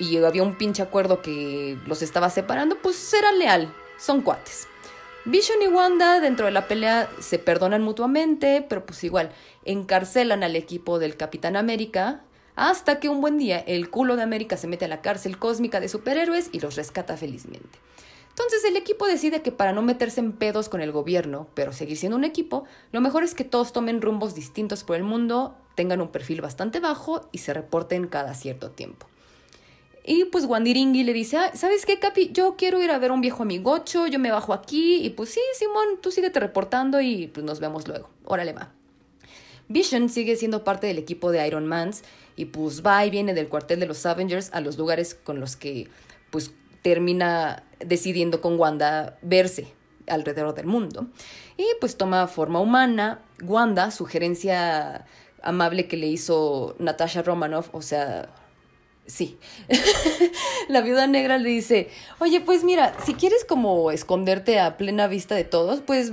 [0.00, 4.66] y había un pinche acuerdo que los estaba separando, pues era leal, son cuates.
[5.24, 9.30] Vision y Wanda dentro de la pelea se perdonan mutuamente, pero pues igual
[9.64, 12.24] encarcelan al equipo del Capitán América
[12.56, 15.80] hasta que un buen día el culo de América se mete a la cárcel cósmica
[15.80, 17.78] de superhéroes y los rescata felizmente.
[18.30, 21.98] Entonces el equipo decide que para no meterse en pedos con el gobierno, pero seguir
[21.98, 26.00] siendo un equipo, lo mejor es que todos tomen rumbos distintos por el mundo, tengan
[26.00, 29.06] un perfil bastante bajo y se reporten cada cierto tiempo.
[30.04, 32.30] Y pues Wandiringui le dice, ¿sabes qué, Capi?
[32.32, 35.04] Yo quiero ir a ver a un viejo amigocho, yo me bajo aquí.
[35.04, 38.08] Y pues sí, Simón, tú síguete reportando y pues nos vemos luego.
[38.24, 38.72] Órale, va.
[39.68, 42.02] Vision sigue siendo parte del equipo de Iron Mans
[42.36, 45.56] y pues va y viene del cuartel de los Avengers a los lugares con los
[45.56, 45.88] que
[46.30, 49.68] pues termina decidiendo con Wanda verse
[50.08, 51.06] alrededor del mundo.
[51.56, 53.20] Y pues toma forma humana.
[53.42, 55.06] Wanda, sugerencia
[55.42, 58.28] amable que le hizo Natasha Romanoff, o sea,
[59.06, 59.38] Sí.
[60.68, 61.90] la viuda negra le dice,
[62.20, 66.12] oye, pues mira, si quieres como esconderte a plena vista de todos, pues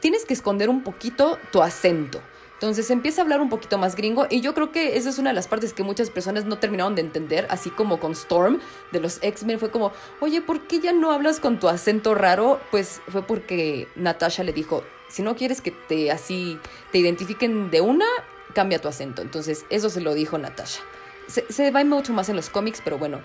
[0.00, 2.20] tienes que esconder un poquito tu acento.
[2.60, 5.30] Entonces empieza a hablar un poquito más gringo y yo creo que esa es una
[5.30, 8.60] de las partes que muchas personas no terminaron de entender, así como con Storm
[8.92, 12.60] de los X-Men fue como, oye, ¿por qué ya no hablas con tu acento raro?
[12.70, 16.60] Pues fue porque Natasha le dijo, si no quieres que te así
[16.92, 18.04] te identifiquen de una,
[18.52, 19.22] cambia tu acento.
[19.22, 20.82] Entonces eso se lo dijo Natasha.
[21.28, 23.22] Se, va mucho más en los cómics, pero bueno,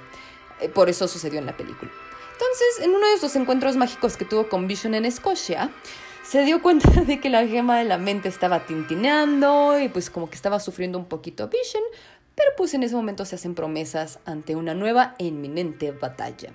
[0.61, 1.91] eh, por eso sucedió en la película.
[2.31, 5.71] Entonces, en uno de esos encuentros mágicos que tuvo con Vision en Escocia,
[6.27, 10.29] se dio cuenta de que la gema de la mente estaba tintineando y pues como
[10.29, 11.83] que estaba sufriendo un poquito Vision,
[12.35, 16.51] pero pues en ese momento se hacen promesas ante una nueva e inminente batalla.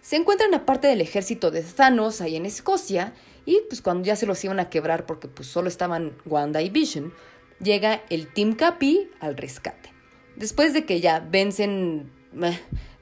[0.00, 4.26] Se encuentran aparte del ejército de Thanos ahí en Escocia y pues cuando ya se
[4.26, 7.12] los iban a quebrar porque pues solo estaban Wanda y Vision,
[7.60, 9.92] llega el Team Capi al rescate.
[10.36, 12.12] Después de que ya vencen,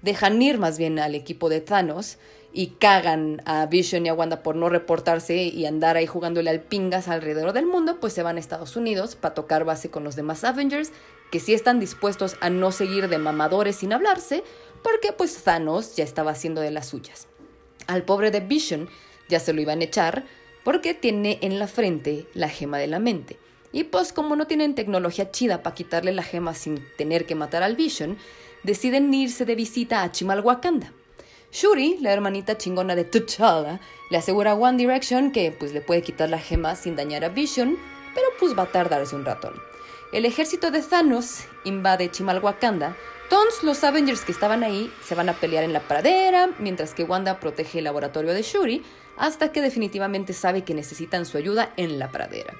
[0.02, 2.18] dejan ir más bien al equipo de Thanos
[2.56, 6.62] y cagan a Vision y a Wanda por no reportarse y andar ahí jugándole al
[6.62, 10.16] pingas alrededor del mundo, pues se van a Estados Unidos para tocar base con los
[10.16, 10.90] demás Avengers,
[11.30, 14.42] que sí están dispuestos a no seguir de mamadores sin hablarse,
[14.82, 17.28] porque pues Thanos ya estaba haciendo de las suyas.
[17.88, 18.88] Al pobre de Vision
[19.28, 20.24] ya se lo iban a echar
[20.64, 23.38] porque tiene en la frente la gema de la mente.
[23.70, 27.62] Y pues como no tienen tecnología chida para quitarle la gema sin tener que matar
[27.62, 28.16] al Vision,
[28.62, 30.94] deciden irse de visita a Chimalhuacanda.
[31.56, 36.02] Shuri, la hermanita chingona de T'Challa, le asegura a One Direction que pues le puede
[36.02, 37.78] quitar la gema sin dañar a Vision,
[38.14, 39.54] pero pues va a tardarse un ratón.
[40.12, 42.94] El ejército de Thanos invade Chimalhuacanda.
[43.30, 47.04] Todos los Avengers que estaban ahí se van a pelear en la pradera, mientras que
[47.04, 48.84] Wanda protege el laboratorio de Shuri,
[49.16, 52.52] hasta que definitivamente sabe que necesitan su ayuda en la pradera.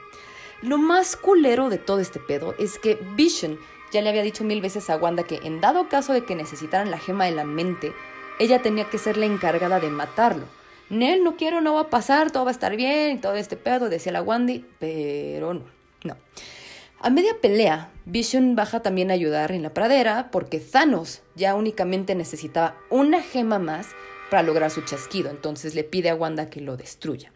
[0.62, 3.58] Lo más culero de todo este pedo es que Vision
[3.92, 6.90] ya le había dicho mil veces a Wanda que en dado caso de que necesitaran
[6.90, 7.92] la gema de la mente,
[8.38, 10.46] ella tenía que ser la encargada de matarlo.
[10.88, 13.56] Nel, no quiero, no va a pasar, todo va a estar bien y todo este
[13.56, 15.64] pedo, decía la Wandy, pero no,
[16.04, 16.16] no.
[17.00, 22.14] A media pelea, Vision baja también a ayudar en la pradera porque Thanos ya únicamente
[22.14, 23.88] necesitaba una gema más
[24.30, 27.32] para lograr su chasquido, entonces le pide a Wanda que lo destruya.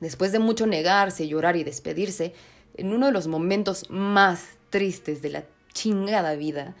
[0.00, 2.34] Después de mucho negarse, llorar y despedirse,
[2.76, 6.74] en uno de los momentos más tristes de la chingada vida,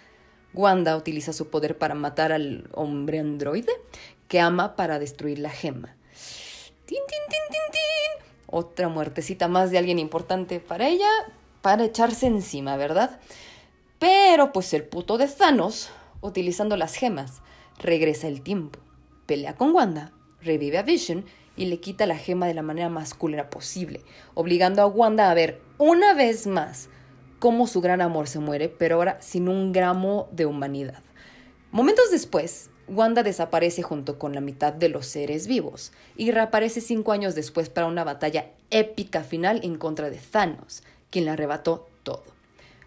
[0.54, 3.72] Wanda utiliza su poder para matar al hombre androide
[4.28, 5.96] que ama para destruir la gema.
[6.86, 8.26] ¡Tin, tin, tin, tin, tin!
[8.46, 11.08] Otra muertecita más de alguien importante para ella,
[11.62, 13.20] para echarse encima, ¿verdad?
[13.98, 17.40] Pero pues el puto de Thanos, utilizando las gemas,
[17.78, 18.80] regresa el tiempo,
[19.26, 20.12] pelea con Wanda,
[20.42, 21.24] revive a Vision
[21.56, 24.02] y le quita la gema de la manera más culera posible,
[24.34, 26.88] obligando a Wanda a ver una vez más
[27.42, 31.02] cómo su gran amor se muere, pero ahora sin un gramo de humanidad.
[31.72, 37.10] Momentos después, Wanda desaparece junto con la mitad de los seres vivos y reaparece cinco
[37.10, 42.22] años después para una batalla épica final en contra de Thanos, quien le arrebató todo.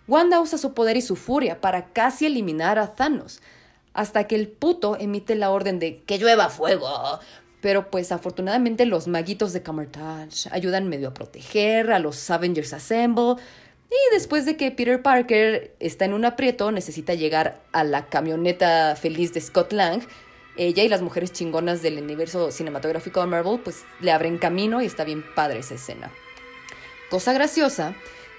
[0.08, 3.42] Wanda usa su poder y su furia para casi eliminar a Thanos,
[3.94, 6.88] hasta que el puto emite la orden de que llueva fuego.
[7.60, 13.36] Pero pues afortunadamente los maguitos de Camertage ayudan medio a proteger a los Avengers Assemble.
[13.90, 18.96] Y después de que Peter Parker está en un aprieto, necesita llegar a la camioneta
[18.96, 20.02] feliz de Scott Lang,
[20.58, 24.86] ella y las mujeres chingonas del universo cinematográfico de Marvel pues le abren camino y
[24.86, 26.12] está bien padre esa escena.
[27.10, 27.94] Cosa graciosa,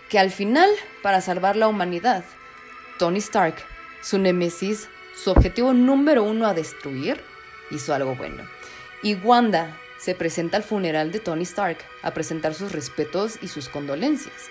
[0.09, 0.71] que al final,
[1.03, 2.25] para salvar la humanidad,
[2.99, 3.57] Tony Stark,
[4.03, 7.21] su némesis, su objetivo número uno a destruir,
[7.71, 8.45] hizo algo bueno.
[9.03, 13.69] Y Wanda se presenta al funeral de Tony Stark a presentar sus respetos y sus
[13.69, 14.51] condolencias.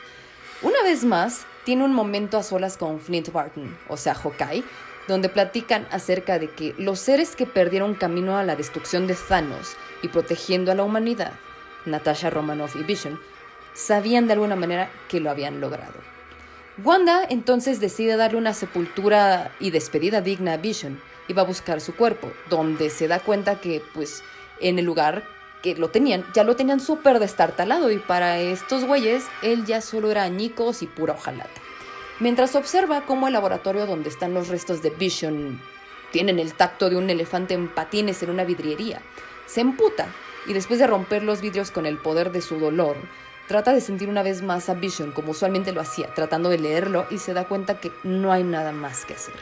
[0.61, 4.63] Una vez más, tiene un momento a solas con Flint Barton, o sea, Hawkeye,
[5.07, 9.75] donde platican acerca de que los seres que perdieron camino a la destrucción de Thanos
[10.01, 11.33] y protegiendo a la humanidad,
[11.85, 13.19] Natasha Romanoff y Vision,
[13.73, 15.99] sabían de alguna manera que lo habían logrado.
[16.83, 21.81] Wanda entonces decide darle una sepultura y despedida digna a Vision y va a buscar
[21.81, 24.23] su cuerpo, donde se da cuenta que, pues,
[24.61, 25.23] en el lugar
[25.65, 30.12] que lo tenían, ya lo tenían súper destartalado y para estos güeyes él ya solo
[30.12, 31.60] era añicos y pura hojalata.
[32.19, 35.60] Mientras observa cómo el laboratorio donde están los restos de Vision
[36.12, 39.01] tienen el tacto de un elefante en patines en una vidriería,
[39.47, 40.06] se emputa
[40.45, 42.95] y después de romper los vidrios con el poder de su dolor,
[43.47, 47.08] trata de sentir una vez más a Vision como usualmente lo hacía, tratando de leerlo
[47.10, 49.34] y se da cuenta que no hay nada más que hacer.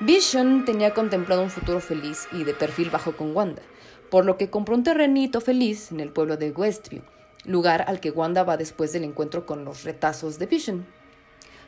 [0.00, 3.62] Vision tenía contemplado un futuro feliz y de perfil bajo con Wanda,
[4.12, 7.00] por lo que compró un terrenito feliz en el pueblo de Westview,
[7.46, 10.86] lugar al que Wanda va después del encuentro con los retazos de Vision.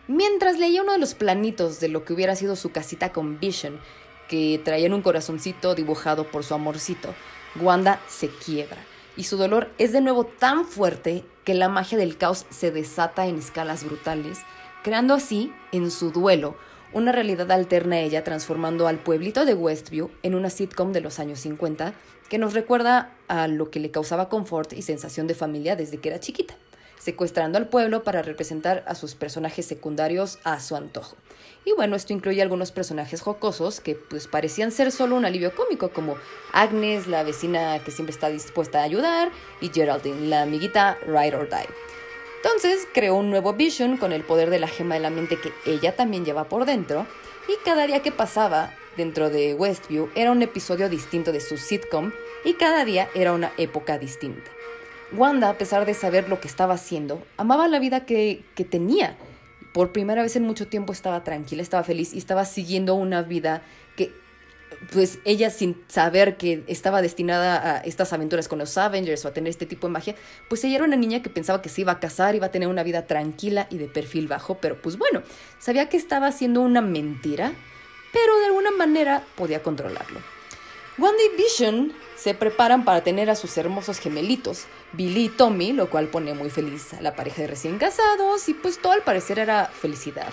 [0.08, 3.80] Mientras leía uno de los planitos de lo que hubiera sido su casita con Vision,
[4.28, 7.14] que traían un corazoncito dibujado por su amorcito,
[7.58, 8.84] Wanda se quiebra
[9.16, 13.26] y su dolor es de nuevo tan fuerte que la magia del caos se desata
[13.26, 14.40] en escalas brutales,
[14.82, 16.56] creando así, en su duelo,
[16.92, 21.18] una realidad alterna a ella, transformando al pueblito de Westview en una sitcom de los
[21.18, 21.94] años 50
[22.28, 26.08] que nos recuerda a lo que le causaba confort y sensación de familia desde que
[26.08, 26.54] era chiquita
[27.04, 31.16] secuestrando al pueblo para representar a sus personajes secundarios a su antojo.
[31.66, 35.90] Y bueno, esto incluye algunos personajes jocosos que pues parecían ser solo un alivio cómico,
[35.90, 36.16] como
[36.52, 41.48] Agnes, la vecina que siempre está dispuesta a ayudar, y Geraldine, la amiguita Ride or
[41.50, 41.68] Die.
[42.42, 45.52] Entonces creó un nuevo Vision con el poder de la gema de la mente que
[45.66, 47.06] ella también lleva por dentro,
[47.48, 52.12] y cada día que pasaba dentro de Westview era un episodio distinto de su sitcom,
[52.44, 54.50] y cada día era una época distinta.
[55.12, 59.16] Wanda, a pesar de saber lo que estaba haciendo, amaba la vida que, que tenía.
[59.72, 63.62] Por primera vez en mucho tiempo estaba tranquila, estaba feliz y estaba siguiendo una vida
[63.96, 64.12] que,
[64.92, 69.32] pues ella sin saber que estaba destinada a estas aventuras con los Avengers o a
[69.32, 70.14] tener este tipo de magia,
[70.48, 72.68] pues ella era una niña que pensaba que se iba a casar, iba a tener
[72.68, 75.22] una vida tranquila y de perfil bajo, pero pues bueno,
[75.58, 77.52] sabía que estaba haciendo una mentira,
[78.14, 80.20] pero de alguna manera podía controlarlo.
[80.96, 85.90] Wanda y Vision se preparan para tener a sus hermosos gemelitos, Billy y Tommy, lo
[85.90, 89.40] cual pone muy feliz a la pareja de recién casados y pues todo al parecer
[89.40, 90.32] era felicidad.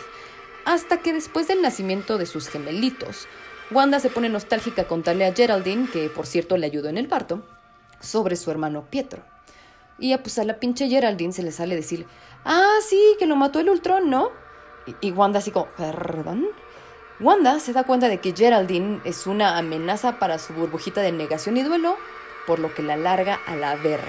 [0.64, 3.28] Hasta que después del nacimiento de sus gemelitos,
[3.72, 7.08] Wanda se pone nostálgica a contarle a Geraldine, que por cierto le ayudó en el
[7.08, 7.44] parto,
[8.00, 9.24] sobre su hermano Pietro.
[9.98, 12.06] Y pues a la pinche Geraldine se le sale decir,
[12.46, 14.30] ah, sí, que lo mató el Ultron, ¿no?
[14.86, 16.48] Y, y Wanda así como, ¿perdón?
[17.22, 21.56] Wanda se da cuenta de que Geraldine es una amenaza para su burbujita de negación
[21.56, 21.96] y duelo,
[22.48, 24.08] por lo que la larga a la verga.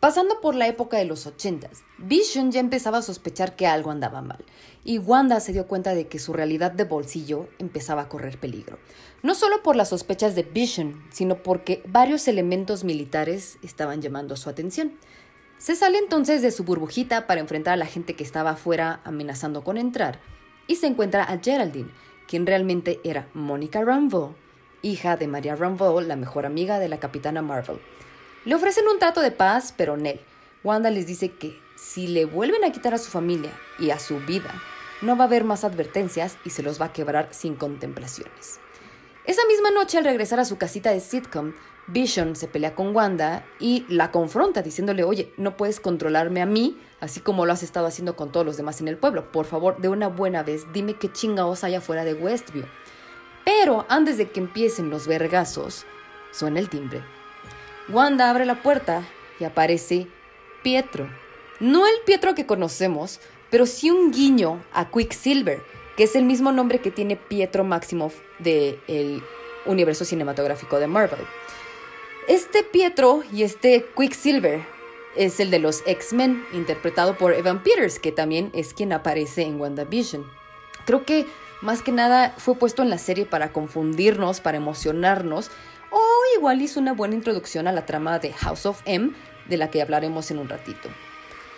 [0.00, 4.20] Pasando por la época de los ochentas, Vision ya empezaba a sospechar que algo andaba
[4.20, 4.44] mal,
[4.84, 8.80] y Wanda se dio cuenta de que su realidad de bolsillo empezaba a correr peligro.
[9.22, 14.50] No solo por las sospechas de Vision, sino porque varios elementos militares estaban llamando su
[14.50, 14.92] atención.
[15.58, 19.62] Se sale entonces de su burbujita para enfrentar a la gente que estaba afuera amenazando
[19.62, 20.18] con entrar,
[20.68, 21.90] y se encuentra a Geraldine,
[22.28, 24.36] quien realmente era Monica Rambeau,
[24.82, 27.80] hija de Maria Rambeau, la mejor amiga de la capitana Marvel.
[28.44, 30.20] Le ofrecen un trato de paz, pero Nell.
[30.62, 34.18] Wanda les dice que si le vuelven a quitar a su familia y a su
[34.20, 34.52] vida,
[35.02, 38.60] no va a haber más advertencias y se los va a quebrar sin contemplaciones.
[39.24, 41.52] Esa misma noche, al regresar a su casita de sitcom,
[41.86, 46.76] Vision se pelea con Wanda y la confronta diciéndole, oye, no puedes controlarme a mí,
[47.00, 49.30] así como lo has estado haciendo con todos los demás en el pueblo.
[49.30, 52.66] Por favor, de una buena vez, dime qué chingados hay afuera de Westview.
[53.44, 55.86] Pero antes de que empiecen los vergazos,
[56.32, 57.02] suena el timbre.
[57.88, 59.02] Wanda abre la puerta
[59.40, 60.08] y aparece
[60.62, 61.08] Pietro,
[61.60, 63.20] No el Pietro que conocemos,
[63.50, 65.62] pero sí un guiño a Quicksilver,
[65.96, 69.22] que es el mismo nombre que tiene Pietro Maximoff del
[69.64, 71.20] universo cinematográfico de Marvel.
[72.28, 74.77] Este Pietro y este Quicksilver
[75.16, 79.60] es el de los X-Men, interpretado por Evan Peters, que también es quien aparece en
[79.60, 80.24] WandaVision.
[80.84, 81.26] Creo que
[81.60, 85.50] más que nada fue puesto en la serie para confundirnos, para emocionarnos,
[85.90, 86.00] o
[86.36, 89.12] igual hizo una buena introducción a la trama de House of M,
[89.48, 90.88] de la que hablaremos en un ratito.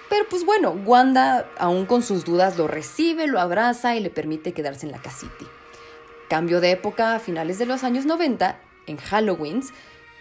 [0.08, 4.52] Pero pues bueno, Wanda, aún con sus dudas, lo recibe, lo abraza y le permite
[4.52, 5.44] quedarse en la casita.
[6.28, 9.62] Cambio de época a finales de los años 90, en Halloween,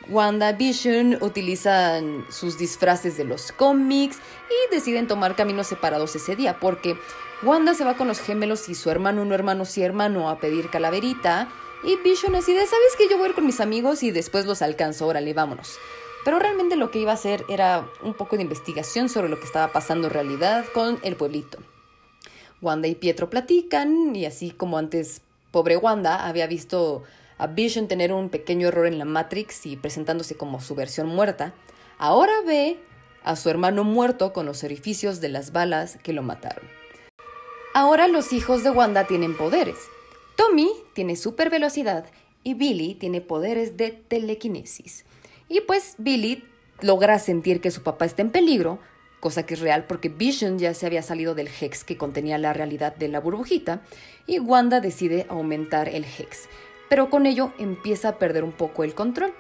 [0.10, 4.18] Wanda Vision utilizan sus disfraces de los cómics
[4.50, 6.98] y deciden tomar caminos separados ese día, porque
[7.44, 10.70] Wanda se va con los gemelos y su hermano, no hermano, sí hermano, a pedir
[10.70, 11.48] calaverita,
[11.84, 14.46] y Vision así de, ¿sabes que yo voy a ir con mis amigos y después
[14.46, 15.08] los alcanzo?
[15.08, 15.78] Órale, vámonos.
[16.26, 19.46] Pero realmente lo que iba a hacer era un poco de investigación sobre lo que
[19.46, 21.60] estaba pasando en realidad con el pueblito.
[22.62, 27.04] Wanda y Pietro platican y así como antes pobre Wanda había visto
[27.40, 31.54] a Vision tener un pequeño error en la Matrix y presentándose como su versión muerta,
[31.98, 32.78] ahora ve
[33.24, 36.66] a su hermano muerto con los orificios de las balas que lo mataron.
[37.74, 39.78] Ahora los hijos de Wanda tienen poderes.
[40.36, 42.06] Tommy tiene super velocidad
[42.44, 45.06] y Billy tiene poderes de telequinesis.
[45.48, 46.44] Y pues Billy
[46.82, 48.80] logra sentir que su papá está en peligro,
[49.20, 52.54] cosa que es real porque Vision ya se había salido del Hex que contenía la
[52.54, 53.82] realidad de la burbujita,
[54.28, 56.48] y Wanda decide aumentar el Hex,
[56.90, 59.34] pero con ello empieza a perder un poco el control.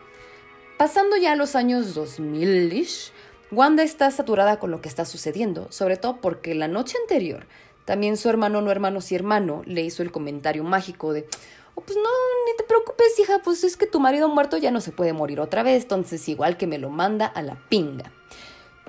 [0.77, 3.11] Pasando ya a los años 2000-ish,
[3.51, 7.47] Wanda está saturada con lo que está sucediendo, sobre todo porque la noche anterior
[7.89, 11.27] también su hermano, no hermano, sí hermano, le hizo el comentario mágico de,
[11.73, 12.09] Oh, pues no,
[12.45, 15.39] ni te preocupes, hija, pues es que tu marido muerto ya no se puede morir
[15.39, 18.11] otra vez, entonces igual que me lo manda a la pinga.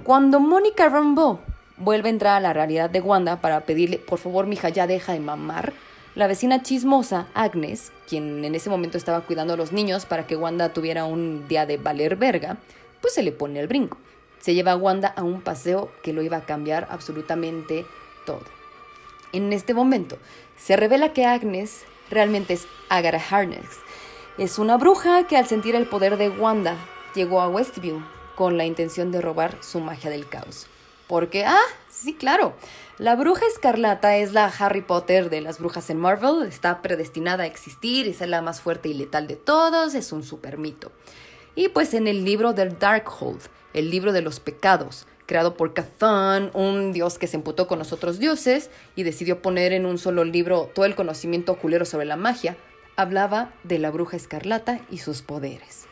[0.04, 1.38] Cuando Mónica Rambeau
[1.78, 5.14] vuelve a entrar a la realidad de Wanda para pedirle, por favor, mija, ya deja
[5.14, 5.72] de mamar,
[6.20, 10.36] la vecina chismosa, Agnes, quien en ese momento estaba cuidando a los niños para que
[10.36, 12.58] Wanda tuviera un día de valer verga,
[13.00, 13.96] pues se le pone el brinco.
[14.38, 17.86] Se lleva a Wanda a un paseo que lo iba a cambiar absolutamente
[18.26, 18.42] todo.
[19.32, 20.18] En este momento,
[20.58, 23.78] se revela que Agnes realmente es Agatha Harkness.
[24.36, 26.76] Es una bruja que al sentir el poder de Wanda
[27.14, 28.04] llegó a Westview
[28.34, 30.66] con la intención de robar su magia del caos.
[31.06, 32.52] Porque, ah, sí, claro,
[33.00, 37.46] la bruja escarlata es la Harry Potter de las brujas en Marvel, está predestinada a
[37.46, 40.92] existir y ser la más fuerte y letal de todos, es un super mito.
[41.54, 43.40] Y pues en el libro del Darkhold,
[43.72, 47.94] el libro de los pecados, creado por Cathan, un dios que se emputó con los
[47.94, 52.16] otros dioses y decidió poner en un solo libro todo el conocimiento oculero sobre la
[52.16, 52.58] magia,
[52.96, 55.86] hablaba de la bruja escarlata y sus poderes.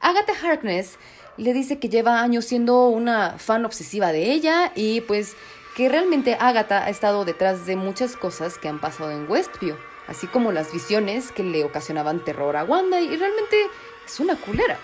[0.00, 0.98] Agatha Harkness
[1.38, 5.34] le dice que lleva años siendo una fan obsesiva de ella y pues
[5.74, 10.26] que realmente Agatha ha estado detrás de muchas cosas que han pasado en Westview, así
[10.26, 13.70] como las visiones que le ocasionaban terror a Wanda y realmente
[14.04, 14.78] es una culera.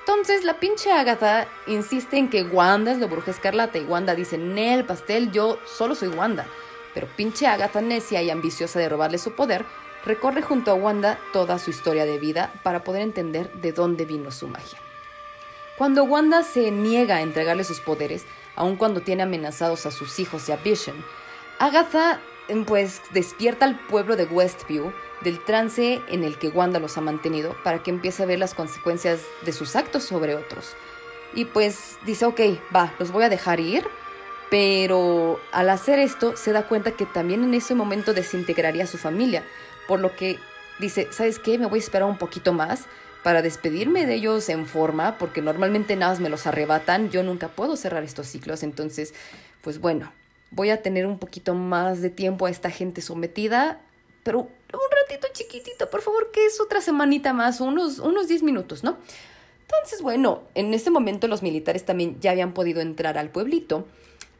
[0.00, 4.38] Entonces la pinche Agatha insiste en que Wanda es la bruja escarlata y Wanda dice,
[4.38, 6.46] Nel, pastel, yo solo soy Wanda.
[6.94, 9.64] Pero pinche Agatha necia y ambiciosa de robarle su poder,
[10.04, 14.30] recorre junto a Wanda toda su historia de vida para poder entender de dónde vino
[14.30, 14.78] su magia.
[15.76, 18.26] Cuando Wanda se niega a entregarle sus poderes,
[18.56, 21.04] aun cuando tiene amenazados a sus hijos y a Vision,
[21.58, 22.20] Agatha
[22.66, 24.92] pues despierta al pueblo de Westview
[25.22, 28.54] del trance en el que Wanda los ha mantenido para que empiece a ver las
[28.54, 30.74] consecuencias de sus actos sobre otros.
[31.32, 32.40] Y pues dice, ok,
[32.74, 33.86] va, los voy a dejar ir,
[34.50, 38.98] pero al hacer esto se da cuenta que también en ese momento desintegraría a su
[38.98, 39.44] familia,
[39.86, 40.38] por lo que
[40.80, 41.56] dice, ¿sabes qué?
[41.56, 42.86] Me voy a esperar un poquito más
[43.22, 47.76] para despedirme de ellos en forma, porque normalmente nada me los arrebatan, yo nunca puedo
[47.76, 49.14] cerrar estos ciclos, entonces,
[49.62, 50.12] pues bueno,
[50.50, 53.80] voy a tener un poquito más de tiempo a esta gente sometida,
[54.22, 54.48] pero un
[55.08, 58.98] ratito chiquitito, por favor, que es otra semanita más, unos, unos 10 minutos, ¿no?
[59.62, 63.86] Entonces, bueno, en ese momento los militares también ya habían podido entrar al pueblito.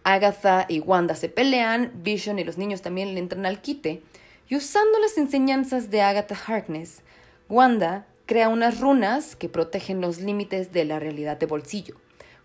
[0.02, 4.02] Agatha y Wanda se pelean, Vision y los niños también le entran al quite.
[4.48, 7.02] Y usando las enseñanzas de Agatha Harkness,
[7.48, 11.96] Wanda crea unas runas que protegen los límites de la realidad de bolsillo,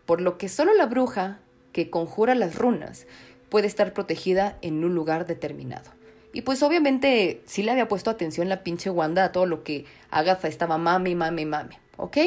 [0.07, 1.37] por lo que solo la bruja
[1.73, 3.05] que conjura las runas
[3.49, 5.91] puede estar protegida en un lugar determinado.
[6.33, 9.85] Y pues obviamente sí le había puesto atención la pinche Wanda a todo lo que
[10.09, 12.17] Agatha estaba mame, mame, mame, ¿ok?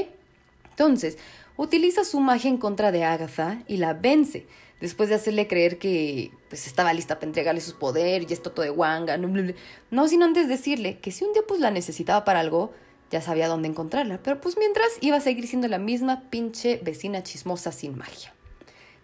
[0.70, 1.18] Entonces,
[1.56, 4.46] utiliza su magia en contra de Agatha y la vence,
[4.80, 8.62] después de hacerle creer que pues estaba lista para entregarle sus poderes y esto todo
[8.62, 9.52] de Wanga, no,
[9.90, 12.72] no, sino antes decirle que si un día pues la necesitaba para algo,
[13.10, 17.22] ya sabía dónde encontrarla, pero pues mientras iba a seguir siendo la misma pinche vecina
[17.22, 18.34] chismosa sin magia.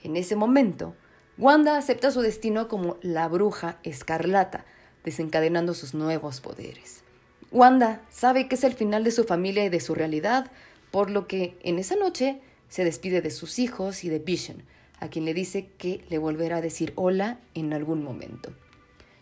[0.03, 0.95] En ese momento,
[1.39, 4.65] Wanda acepta su destino como la bruja escarlata,
[5.05, 7.03] desencadenando sus nuevos poderes.
[7.51, 10.51] Wanda sabe que es el final de su familia y de su realidad,
[10.91, 14.63] por lo que en esa noche se despide de sus hijos y de Vision,
[15.01, 18.53] a quien le dice que le volverá a decir hola en algún momento.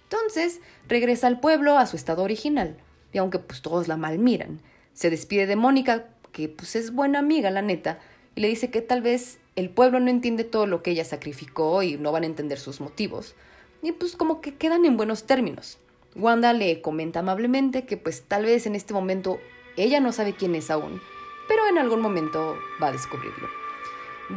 [0.05, 2.77] Entonces regresa al pueblo a su estado original,
[3.13, 4.61] y aunque pues todos la malmiran,
[4.95, 8.01] se despide de Mónica, que pues es buena amiga, la neta,
[8.35, 11.83] y le dice que tal vez el pueblo no entiende todo lo que ella sacrificó
[11.83, 13.35] y no van a entender sus motivos.
[13.83, 15.79] Y pues como que quedan en buenos términos.
[16.15, 19.41] Wanda le comenta amablemente que pues tal vez en este momento
[19.77, 21.01] ella no sabe quién es aún,
[21.49, 23.49] pero en algún momento va a descubrirlo.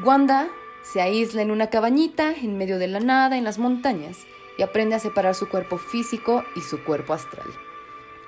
[0.04, 0.50] Wanda
[0.84, 4.20] se aísla en una cabañita en medio de la nada en las montañas
[4.58, 7.48] y aprende a separar su cuerpo físico y su cuerpo astral.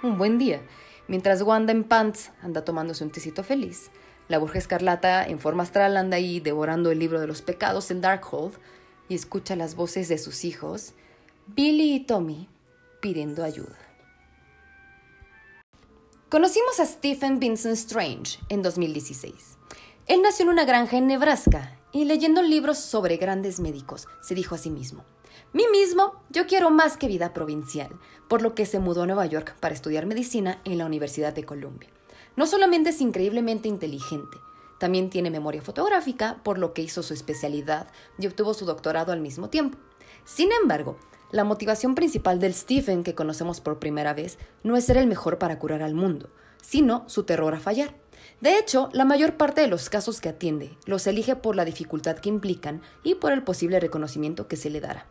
[0.03, 0.61] Un buen día,
[1.07, 3.89] mientras Wanda en pants anda tomándose un tecito feliz,
[4.27, 8.01] la bruja escarlata en forma astral anda ahí devorando el libro de los pecados en
[8.01, 8.55] Darkhold
[9.09, 10.93] y escucha las voces de sus hijos,
[11.47, 12.49] Billy y Tommy,
[13.01, 13.77] pidiendo ayuda.
[16.29, 19.57] Conocimos a Stephen Vincent Strange en 2016.
[20.07, 24.55] Él nació en una granja en Nebraska y leyendo libros sobre grandes médicos se dijo
[24.55, 25.05] a sí mismo,
[25.53, 27.89] mí mismo, yo quiero más que vida provincial,
[28.27, 31.45] por lo que se mudó a Nueva York para estudiar medicina en la Universidad de
[31.45, 31.89] Columbia.
[32.35, 34.37] No solamente es increíblemente inteligente,
[34.77, 37.87] también tiene memoria fotográfica, por lo que hizo su especialidad
[38.19, 39.77] y obtuvo su doctorado al mismo tiempo.
[40.25, 40.97] Sin embargo,
[41.31, 45.39] la motivación principal del Stephen que conocemos por primera vez no es ser el mejor
[45.39, 46.29] para curar al mundo,
[46.61, 47.95] sino su terror a fallar.
[48.39, 52.17] De hecho, la mayor parte de los casos que atiende los elige por la dificultad
[52.17, 55.07] que implican y por el posible reconocimiento que se le dará.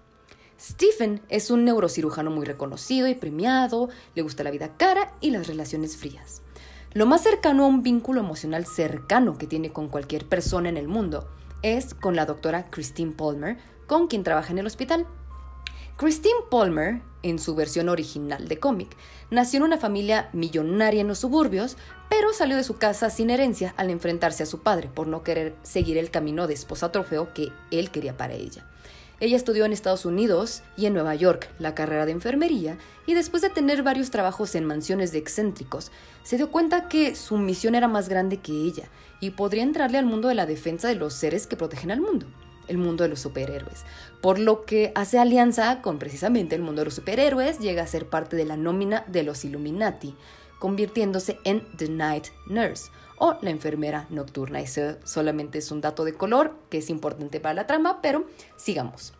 [0.59, 5.47] Stephen es un neurocirujano muy reconocido y premiado, le gusta la vida cara y las
[5.47, 6.43] relaciones frías.
[6.95, 10.89] Lo más cercano a un vínculo emocional cercano que tiene con cualquier persona en el
[10.89, 11.29] mundo
[11.63, 15.07] es con la doctora Christine Palmer, con quien trabaja en el hospital.
[15.99, 18.97] Christine Palmer, en su versión original de cómic,
[19.31, 21.77] nació en una familia millonaria en los suburbios,
[22.09, 25.55] pero salió de su casa sin herencia al enfrentarse a su padre por no querer
[25.63, 28.67] seguir el camino de esposa trofeo que él quería para ella.
[29.19, 33.43] Ella estudió en Estados Unidos y en Nueva York la carrera de enfermería y después
[33.43, 35.91] de tener varios trabajos en mansiones de excéntricos,
[36.23, 38.91] se dio cuenta que su misión era más grande que ella
[39.21, 42.27] y podría entrarle al mundo de la defensa de los seres que protegen al mundo,
[42.69, 43.85] el mundo de los superhéroes.
[44.21, 48.11] Por lo que hace alianza con precisamente el mundo de los superhéroes, llega a ser
[48.11, 50.15] parte de la nómina de los Illuminati,
[50.59, 54.61] convirtiéndose en The Night Nurse o la enfermera nocturna.
[54.61, 59.13] Ese solamente es un dato de color que es importante para la trama, pero sigamos.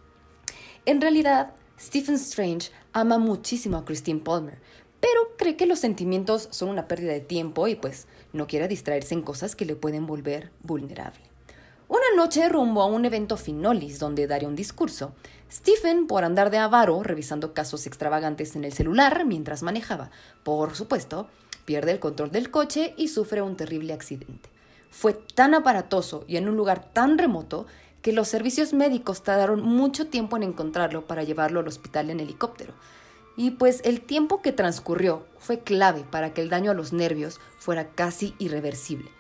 [0.85, 4.59] En realidad, Stephen Strange ama muchísimo a Christine Palmer,
[5.01, 9.15] pero cree que los sentimientos son una pérdida de tiempo y pues no quiere distraerse
[9.15, 11.21] en cosas que le pueden volver vulnerable.
[11.89, 15.15] Una noche rumbo a un evento finolis donde daría un discurso,
[15.53, 20.11] Stephen, por andar de avaro revisando casos extravagantes en el celular mientras manejaba,
[20.43, 21.29] por supuesto,
[21.67, 24.49] pierde el control del coche y sufre un terrible accidente.
[24.91, 27.67] Fue tan aparatoso y en un lugar tan remoto
[28.01, 32.73] que los servicios médicos tardaron mucho tiempo en encontrarlo para llevarlo al hospital en helicóptero.
[33.37, 37.41] Y pues el tiempo que transcurrió fue clave para que el daño a los nervios
[37.59, 39.11] fuera casi irreversible.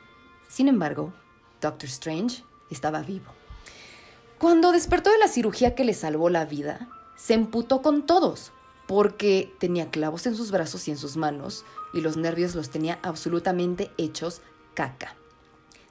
[0.48, 1.12] Sin embargo,
[1.60, 3.26] Doctor Strange estaba vivo.
[4.38, 8.52] Cuando despertó de la cirugía que le salvó la vida, se emputó con todos,
[8.86, 12.98] porque tenía clavos en sus brazos y en sus manos, y los nervios los tenía
[13.02, 14.42] absolutamente hechos
[14.74, 15.16] caca.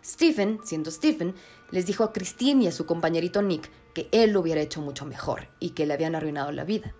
[0.03, 1.33] Stephen, siendo Stephen,
[1.71, 5.05] les dijo a Christine y a su compañerito Nick que él lo hubiera hecho mucho
[5.05, 6.93] mejor y que le habían arruinado la vida.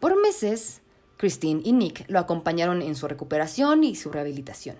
[0.00, 0.80] Por meses,
[1.18, 4.76] Christine y Nick lo acompañaron en su recuperación y su rehabilitación.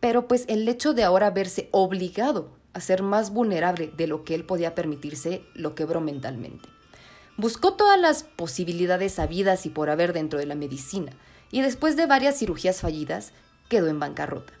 [0.00, 4.34] Pero pues el hecho de ahora verse obligado a ser más vulnerable de lo que
[4.34, 6.68] él podía permitirse lo quebró mentalmente.
[7.36, 11.12] Buscó todas las posibilidades habidas y por haber dentro de la medicina,
[11.50, 13.32] y después de varias cirugías fallidas,
[13.68, 14.52] quedó en bancarrota.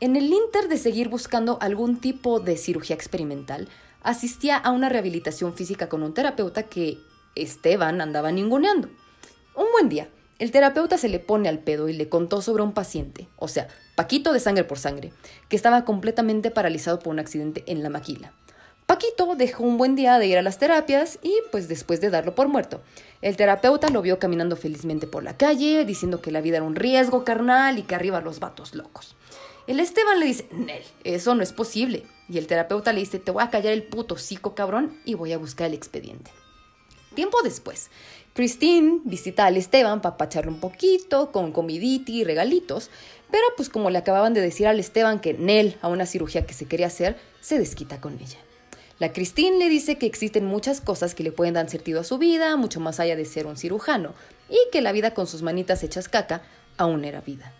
[0.00, 3.68] En el inter de seguir buscando algún tipo de cirugía experimental,
[4.02, 6.98] asistía a una rehabilitación física con un terapeuta que
[7.34, 8.88] Esteban andaba ninguneando.
[9.54, 12.72] Un buen día, el terapeuta se le pone al pedo y le contó sobre un
[12.72, 15.14] paciente, o sea, Paquito de sangre por sangre,
[15.48, 18.34] que estaba completamente paralizado por un accidente en la maquila.
[18.86, 22.36] Paquito dejó un buen día de ir a las terapias y pues después de darlo
[22.36, 22.80] por muerto.
[23.20, 26.76] El terapeuta lo vio caminando felizmente por la calle, diciendo que la vida era un
[26.76, 29.16] riesgo carnal y que arriba los vatos locos.
[29.66, 32.04] El Esteban le dice, Nel, eso no es posible.
[32.28, 35.32] Y el terapeuta le dice, te voy a callar el puto psico cabrón y voy
[35.32, 36.30] a buscar el expediente.
[37.16, 37.90] Tiempo después,
[38.34, 42.90] Christine visita al Esteban para pacharle un poquito, con comiditi y regalitos,
[43.32, 46.54] pero pues como le acababan de decir al Esteban que Nel, a una cirugía que
[46.54, 48.38] se quería hacer, se desquita con ella.
[48.98, 52.16] La Christine le dice que existen muchas cosas que le pueden dar sentido a su
[52.16, 54.14] vida, mucho más allá de ser un cirujano,
[54.48, 56.42] y que la vida con sus manitas hechas caca
[56.78, 57.52] aún era vida.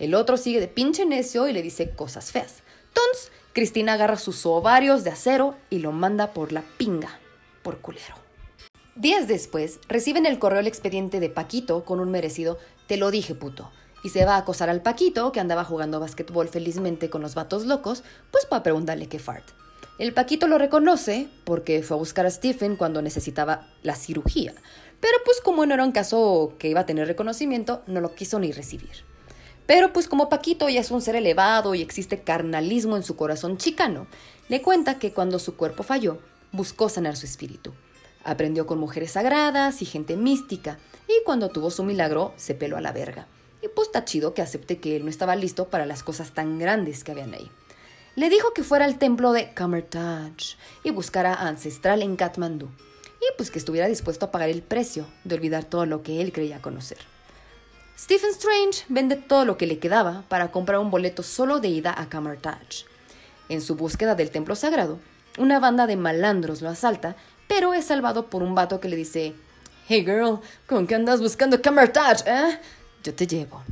[0.00, 2.62] El otro sigue de pinche necio y le dice cosas feas.
[2.88, 7.20] Entonces, Cristina agarra sus ovarios de acero y lo manda por la pinga,
[7.62, 8.16] por culero.
[8.96, 13.36] Días después, reciben el correo el expediente de Paquito con un merecido te lo dije,
[13.36, 13.70] puto.
[14.02, 17.66] Y se va a acosar al Paquito, que andaba jugando basquetbol felizmente con los vatos
[17.66, 19.44] locos, pues para preguntarle qué fart.
[20.00, 24.54] El Paquito lo reconoce porque fue a buscar a Stephen cuando necesitaba la cirugía.
[24.98, 28.38] Pero pues como no era un caso que iba a tener reconocimiento, no lo quiso
[28.38, 29.04] ni recibir.
[29.66, 33.58] Pero pues como Paquito ya es un ser elevado y existe carnalismo en su corazón
[33.58, 34.06] chicano,
[34.48, 36.16] le cuenta que cuando su cuerpo falló,
[36.50, 37.74] buscó sanar su espíritu.
[38.24, 40.78] Aprendió con mujeres sagradas y gente mística,
[41.08, 43.26] y cuando tuvo su milagro se peló a la verga.
[43.62, 46.58] Y pues está chido que acepte que él no estaba listo para las cosas tan
[46.58, 47.50] grandes que habían ahí.
[48.20, 52.68] Le dijo que fuera al templo de Kamertaj y buscara a Ancestral en Katmandú,
[53.18, 56.30] y pues que estuviera dispuesto a pagar el precio de olvidar todo lo que él
[56.30, 56.98] creía conocer.
[57.98, 61.94] Stephen Strange vende todo lo que le quedaba para comprar un boleto solo de ida
[61.98, 62.84] a Kamertaj.
[63.48, 64.98] En su búsqueda del templo sagrado,
[65.38, 67.16] una banda de malandros lo asalta
[67.48, 69.32] pero es salvado por un vato que le dice,
[69.88, 72.60] Hey girl, ¿con qué andas buscando Camertage, eh?
[73.02, 73.62] Yo te llevo.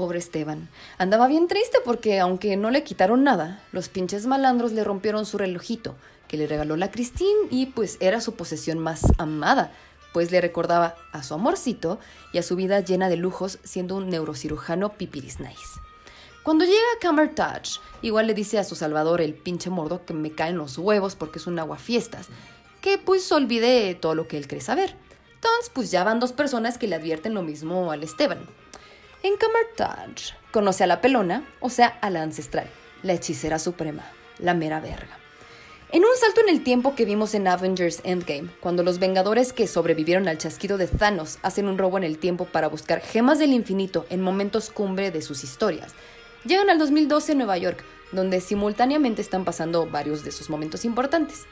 [0.00, 0.70] Pobre Esteban.
[0.96, 5.36] Andaba bien triste porque, aunque no le quitaron nada, los pinches malandros le rompieron su
[5.36, 5.94] relojito,
[6.26, 9.74] que le regaló la Christine y pues era su posesión más amada,
[10.14, 12.00] pues le recordaba a su amorcito
[12.32, 15.36] y a su vida llena de lujos siendo un neurocirujano pipiris.
[16.44, 20.30] Cuando llega a Camertage, igual le dice a su salvador el pinche mordo que me
[20.30, 22.28] caen los huevos porque es un aguafiestas
[22.80, 24.96] que pues olvide todo lo que él cree saber.
[25.34, 28.38] Entonces, pues ya van dos personas que le advierten lo mismo al Esteban.
[29.22, 32.66] En Camartage conoce a la pelona, o sea, a la ancestral,
[33.02, 35.18] la hechicera suprema, la mera verga.
[35.92, 39.66] En un salto en el tiempo que vimos en Avengers Endgame, cuando los Vengadores que
[39.66, 43.52] sobrevivieron al chasquido de Thanos hacen un robo en el tiempo para buscar gemas del
[43.52, 45.92] infinito en momentos cumbre de sus historias,
[46.46, 51.44] llegan al 2012 en Nueva York, donde simultáneamente están pasando varios de sus momentos importantes.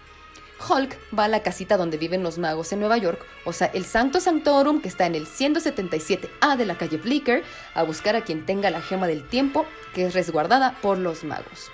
[0.67, 3.85] Hulk va a la casita donde viven los magos en Nueva York, o sea, el
[3.85, 7.45] Sancto Sanctorum que está en el 177A de la calle Flicker,
[7.75, 11.71] a buscar a quien tenga la gema del tiempo que es resguardada por los magos.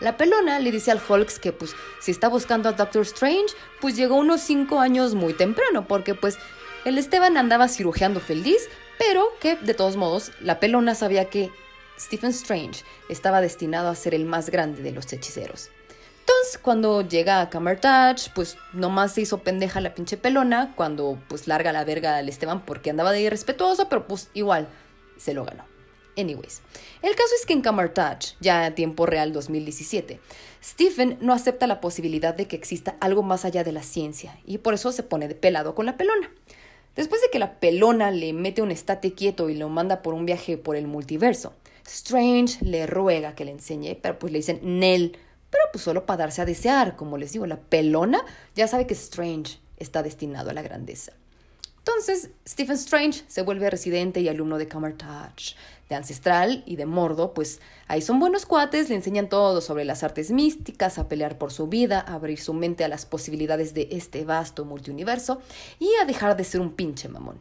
[0.00, 3.96] La pelona le dice al Hulk que pues si está buscando a Doctor Strange, pues
[3.96, 6.38] llegó unos 5 años muy temprano, porque pues
[6.86, 11.50] el Esteban andaba cirujeando feliz, pero que de todos modos la pelona sabía que
[11.98, 15.68] Stephen Strange estaba destinado a ser el más grande de los hechiceros.
[16.62, 21.72] Cuando llega a Camertage, pues nomás se hizo pendeja la pinche pelona cuando pues larga
[21.72, 24.68] la verga al Esteban porque andaba de irrespetuoso, pero pues igual
[25.16, 25.64] se lo ganó.
[26.18, 26.60] Anyways,
[27.02, 30.20] el caso es que en Camertage, ya a tiempo real 2017,
[30.62, 34.58] Stephen no acepta la posibilidad de que exista algo más allá de la ciencia y
[34.58, 36.30] por eso se pone de pelado con la pelona.
[36.94, 40.26] Después de que la pelona le mete un estate quieto y lo manda por un
[40.26, 41.54] viaje por el multiverso,
[41.86, 45.16] Strange le ruega que le enseñe, pero pues le dicen Nell
[45.50, 48.24] pero pues solo para darse a desear, como les digo, la pelona
[48.54, 51.12] ya sabe que Strange está destinado a la grandeza.
[51.78, 55.56] Entonces, Stephen Strange se vuelve residente y alumno de Camartage,
[55.88, 60.04] de Ancestral y de Mordo, pues ahí son buenos cuates, le enseñan todo sobre las
[60.04, 63.88] artes místicas, a pelear por su vida, a abrir su mente a las posibilidades de
[63.90, 65.40] este vasto multiuniverso
[65.78, 67.40] y a dejar de ser un pinche mamón.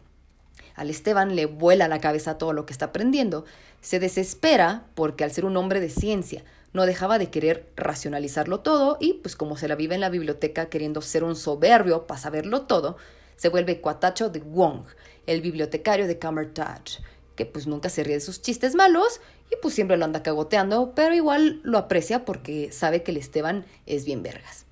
[0.75, 3.43] Al Esteban le vuela la cabeza todo lo que está aprendiendo,
[3.81, 6.43] se desespera porque al ser un hombre de ciencia,
[6.73, 10.69] no dejaba de querer racionalizarlo todo y pues como se la vive en la biblioteca
[10.69, 12.97] queriendo ser un soberbio para saberlo todo,
[13.35, 14.83] se vuelve cuatacho de Wong,
[15.25, 16.99] el bibliotecario de Camertage,
[17.35, 20.93] que pues nunca se ríe de sus chistes malos y pues siempre lo anda cagoteando,
[20.95, 24.65] pero igual lo aprecia porque sabe que el Esteban es bien vergas.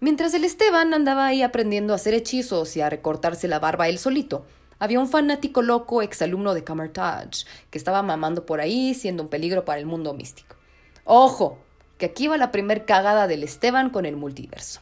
[0.00, 3.98] Mientras el Esteban andaba ahí aprendiendo a hacer hechizos y a recortarse la barba él
[3.98, 4.46] solito,
[4.78, 9.64] había un fanático loco exalumno de Camertage que estaba mamando por ahí siendo un peligro
[9.64, 10.53] para el mundo místico.
[11.04, 11.58] Ojo,
[11.98, 14.80] que aquí va la primer cagada del Esteban con el multiverso.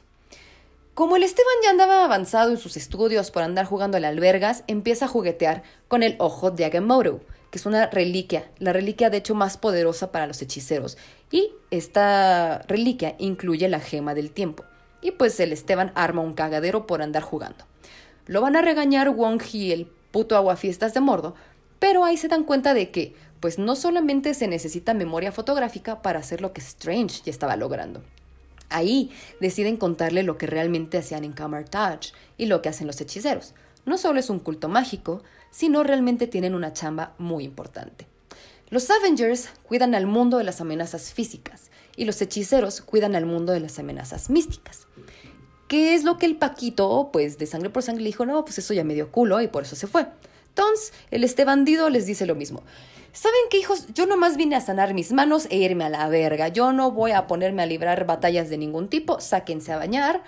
[0.94, 5.06] Como el Esteban ya andaba avanzado en sus estudios por andar jugando en albergas, empieza
[5.06, 7.20] a juguetear con el ojo de Agamotto,
[7.50, 10.96] que es una reliquia, la reliquia de hecho más poderosa para los hechiceros.
[11.30, 14.64] Y esta reliquia incluye la gema del tiempo.
[15.00, 17.64] Y pues el Esteban arma un cagadero por andar jugando.
[18.26, 21.34] Lo van a regañar Wong y el puto aguafiestas de Mordo,
[21.78, 26.20] pero ahí se dan cuenta de que pues no solamente se necesita memoria fotográfica para
[26.20, 28.00] hacer lo que Strange ya estaba logrando.
[28.70, 33.54] Ahí deciden contarle lo que realmente hacían en Camartage y lo que hacen los hechiceros.
[33.84, 38.06] No solo es un culto mágico, sino realmente tienen una chamba muy importante.
[38.70, 43.52] Los Avengers cuidan al mundo de las amenazas físicas, y los hechiceros cuidan al mundo
[43.52, 44.86] de las amenazas místicas.
[45.66, 48.24] ¿Qué es lo que el Paquito, pues de sangre por sangre, dijo?
[48.24, 50.06] No, pues eso ya me dio culo y por eso se fue.
[50.50, 52.62] Entonces, el este bandido les dice lo mismo.
[53.12, 53.88] ¿Saben qué, hijos?
[53.92, 56.48] Yo nomás vine a sanar mis manos e irme a la verga.
[56.48, 59.20] Yo no voy a ponerme a librar batallas de ningún tipo.
[59.20, 60.22] Sáquense a bañar.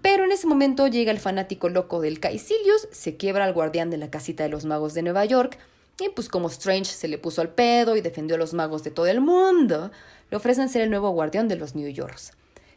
[0.00, 3.98] Pero en ese momento llega el fanático loco del Caecilius, se quiebra al guardián de
[3.98, 5.58] la casita de los magos de Nueva York,
[6.00, 8.90] y pues como Strange se le puso al pedo y defendió a los magos de
[8.90, 9.90] todo el mundo,
[10.30, 12.32] le ofrecen ser el nuevo guardián de los New Yorks.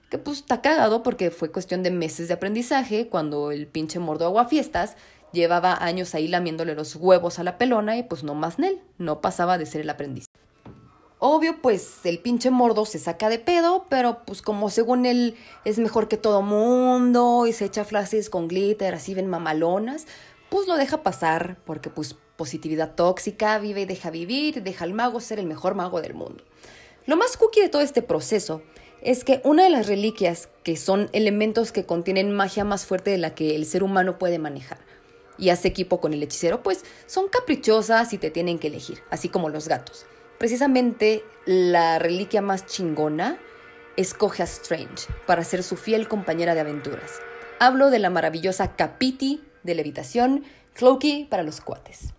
[0.10, 4.26] Que pues está cagado porque fue cuestión de meses de aprendizaje cuando el pinche mordo
[4.26, 4.98] aguafiestas
[5.34, 9.20] llevaba años ahí lamiéndole los huevos a la pelona y pues no más Nel, no
[9.20, 10.26] pasaba de ser el aprendiz.
[11.20, 15.80] Obvio, pues el pinche mordo se saca de pedo, pero pues como según él es
[15.80, 20.06] mejor que todo mundo y se echa frases con glitter así ven mamalonas,
[20.50, 25.20] pues lo deja pasar porque pues positividad tóxica, vive y deja vivir, deja al mago
[25.20, 26.44] ser el mejor mago del mundo.
[27.06, 28.62] Lo más cookie de todo este proceso
[29.02, 33.18] es que una de las reliquias, que son elementos que contienen magia más fuerte de
[33.18, 34.80] la que el ser humano puede manejar,
[35.38, 39.30] y hace equipo con el hechicero, pues son caprichosas y te tienen que elegir, así
[39.30, 40.06] como los gatos.
[40.38, 43.38] Precisamente la reliquia más chingona
[43.96, 47.20] escoge a Strange para ser su fiel compañera de aventuras.
[47.60, 52.14] Hablo de la maravillosa Capiti de levitación, Cloaky para los cuates.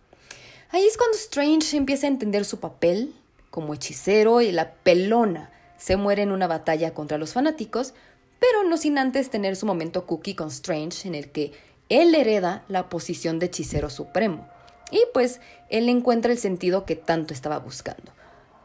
[0.71, 3.15] Ahí es cuando Strange empieza a entender su papel
[3.51, 7.95] como hechicero y la pelona se muere en una batalla contra los fanáticos,
[8.41, 11.53] pero no sin antes tener su momento cookie con Strange en el que
[11.89, 14.49] él hereda la posición de hechicero supremo.
[14.91, 18.13] Y pues él encuentra el sentido que tanto estaba buscando.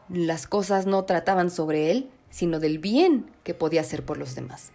[0.08, 4.70] Las cosas no trataban sobre él, sino del bien que podía hacer por los demás.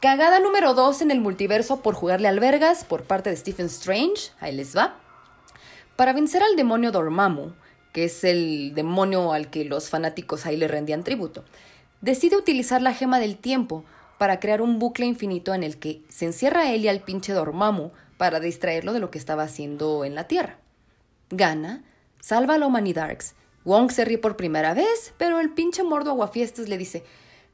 [0.00, 4.54] Cagada número 2 en el multiverso por jugarle albergas por parte de Stephen Strange, ahí
[4.54, 4.96] les va.
[5.96, 7.52] Para vencer al demonio Dormammu,
[7.92, 11.44] que es el demonio al que los fanáticos ahí le rendían tributo,
[12.00, 13.84] decide utilizar la gema del tiempo
[14.18, 17.90] para crear un bucle infinito en el que se encierra él y al pinche Dormammu
[18.16, 20.58] para distraerlo de lo que estaba haciendo en la Tierra.
[21.30, 21.84] Gana,
[22.20, 23.34] salva a la Humanidarks.
[23.64, 27.04] Wong se ríe por primera vez, pero el pinche mordo aguafiestas le dice: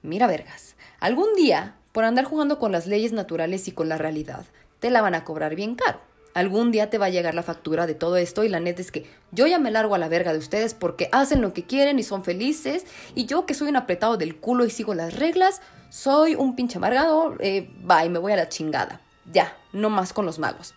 [0.03, 4.45] Mira, vergas, algún día, por andar jugando con las leyes naturales y con la realidad,
[4.81, 6.01] te la van a cobrar bien caro.
[6.35, 8.91] Algún día te va a llegar la factura de todo esto y la neta es
[8.91, 12.01] que yo ya me largo a la verga de ustedes porque hacen lo que quieren
[12.01, 15.63] y son felices y yo que soy un apretado del culo y sigo las reglas,
[15.91, 19.01] soy un pinche amargado, eh, bye, me voy a la chingada.
[19.33, 20.75] Ya, no más con los magos.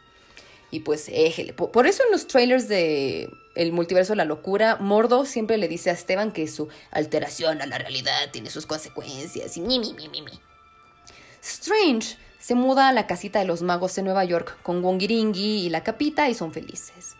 [0.69, 1.53] Y pues, éjele.
[1.53, 5.89] Por eso en los trailers de El multiverso de la locura, Mordo siempre le dice
[5.89, 10.07] a Esteban que su alteración a la realidad tiene sus consecuencias y mi, mi, mi,
[10.09, 10.39] mi, mi.
[11.41, 12.17] Strange
[12.47, 15.83] se muda a la casita de los magos en Nueva York con Wongiringi y la
[15.83, 17.17] capita y son felices.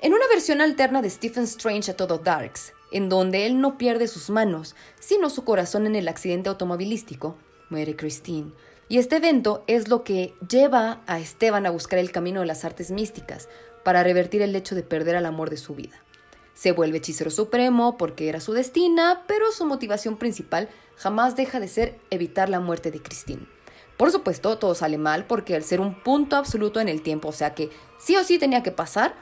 [0.00, 4.08] En una versión alterna de Stephen Strange a todo Darks, en donde él no pierde
[4.08, 7.36] sus manos, sino su corazón en el accidente automovilístico,
[7.70, 8.50] muere Christine,
[8.88, 12.64] y este evento es lo que lleva a Esteban a buscar el camino de las
[12.64, 13.48] artes místicas
[13.84, 16.02] para revertir el hecho de perder al amor de su vida.
[16.54, 21.68] Se vuelve hechicero supremo porque era su destina, pero su motivación principal jamás deja de
[21.68, 23.53] ser evitar la muerte de Christine.
[23.96, 27.32] Por supuesto, todo sale mal porque al ser un punto absoluto en el tiempo, o
[27.32, 29.14] sea que sí o sí tenía que pasar,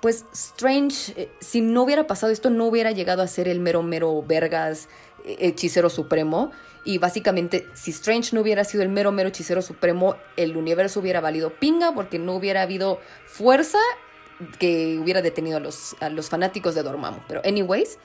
[0.00, 3.82] pues Strange, eh, si no hubiera pasado esto, no hubiera llegado a ser el mero
[3.82, 4.88] mero vergas
[5.24, 6.50] eh, hechicero supremo
[6.84, 11.20] y básicamente, si Strange no hubiera sido el mero, mero hechicero supremo, el universo hubiera
[11.20, 13.78] valido pinga porque no hubiera habido fuerza
[14.58, 17.20] que hubiera detenido a los, a los fanáticos de Dormammu.
[17.28, 17.98] Pero, anyways,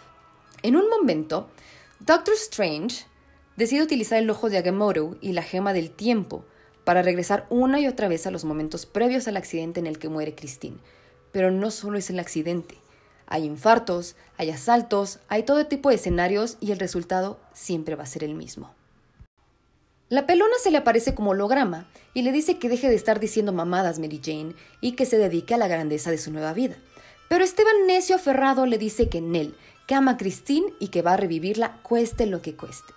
[0.61, 1.49] en un momento,
[1.99, 3.05] Doctor Strange
[3.57, 6.45] decide utilizar el ojo de Agamotto y la gema del tiempo
[6.85, 10.07] para regresar una y otra vez a los momentos previos al accidente en el que
[10.07, 10.77] muere Christine.
[11.33, 12.75] Pero no solo es el accidente.
[13.25, 18.07] Hay infartos, hay asaltos, hay todo tipo de escenarios y el resultado siempre va a
[18.07, 18.73] ser el mismo.
[20.07, 23.51] La pelona se le aparece como holograma y le dice que deje de estar diciendo
[23.51, 26.77] mamadas Mary Jane y que se dedique a la grandeza de su nueva vida.
[27.27, 31.13] Pero Esteban necio aferrado le dice que Nell, que ama a Christine y que va
[31.13, 32.96] a revivirla cueste lo que cueste.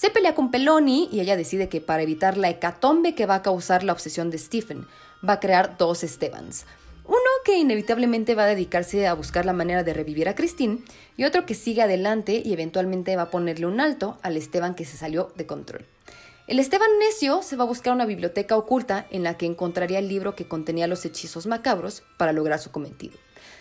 [0.00, 3.42] Se pelea con Peloni y ella decide que para evitar la hecatombe que va a
[3.42, 4.86] causar la obsesión de Stephen,
[5.22, 6.64] va a crear dos Estebans,
[7.04, 10.78] uno que inevitablemente va a dedicarse a buscar la manera de revivir a Christine
[11.18, 14.86] y otro que sigue adelante y eventualmente va a ponerle un alto al Esteban que
[14.86, 15.84] se salió de control.
[16.46, 20.08] El Esteban necio se va a buscar una biblioteca oculta en la que encontraría el
[20.08, 23.18] libro que contenía los hechizos macabros para lograr su cometido.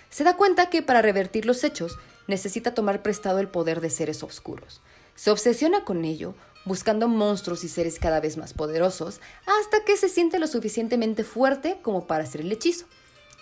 [0.10, 4.24] Se da cuenta que para revertir los hechos necesita tomar prestado el poder de seres
[4.24, 4.80] oscuros.
[5.20, 10.08] Se obsesiona con ello, buscando monstruos y seres cada vez más poderosos, hasta que se
[10.08, 12.86] siente lo suficientemente fuerte como para hacer el hechizo.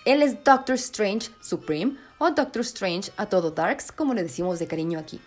[0.04, 4.66] Él es Doctor Strange Supreme o Doctor Strange a todo Darks, como le decimos de
[4.66, 5.20] cariño aquí.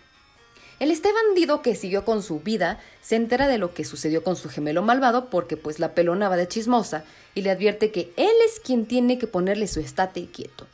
[0.78, 4.36] El este bandido que siguió con su vida se entera de lo que sucedió con
[4.36, 8.34] su gemelo malvado porque pues la pelona va de chismosa y le advierte que él
[8.46, 10.66] es quien tiene que ponerle su estate quieto.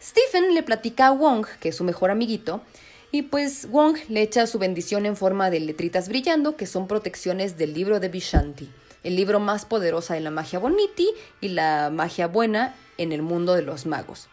[0.00, 2.62] Stephen le platica a Wong, que es su mejor amiguito,
[3.10, 7.56] y pues Wong le echa su bendición en forma de letritas brillando que son protecciones
[7.56, 8.70] del libro de Vishanti,
[9.02, 11.08] el libro más poderoso de la magia boniti
[11.40, 14.28] y la magia buena en el mundo de los magos.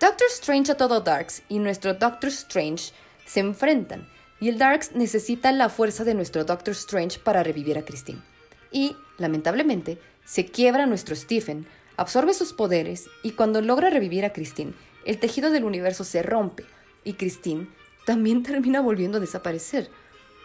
[0.00, 2.92] Doctor Strange a todo Darks y nuestro Doctor Strange
[3.24, 4.06] se enfrentan
[4.40, 8.20] y el Darks necesita la fuerza de nuestro Doctor Strange para revivir a Christine.
[8.70, 14.74] Y, lamentablemente, se quiebra nuestro Stephen, absorbe sus poderes y cuando logra revivir a Christine,
[15.06, 16.64] el tejido del universo se rompe
[17.04, 17.68] y Christine
[18.04, 19.90] también termina volviendo a desaparecer.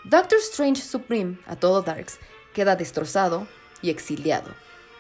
[0.06, 2.20] Doctor Strange Supreme, a todo Darks,
[2.54, 3.48] queda destrozado
[3.82, 4.54] y exiliado,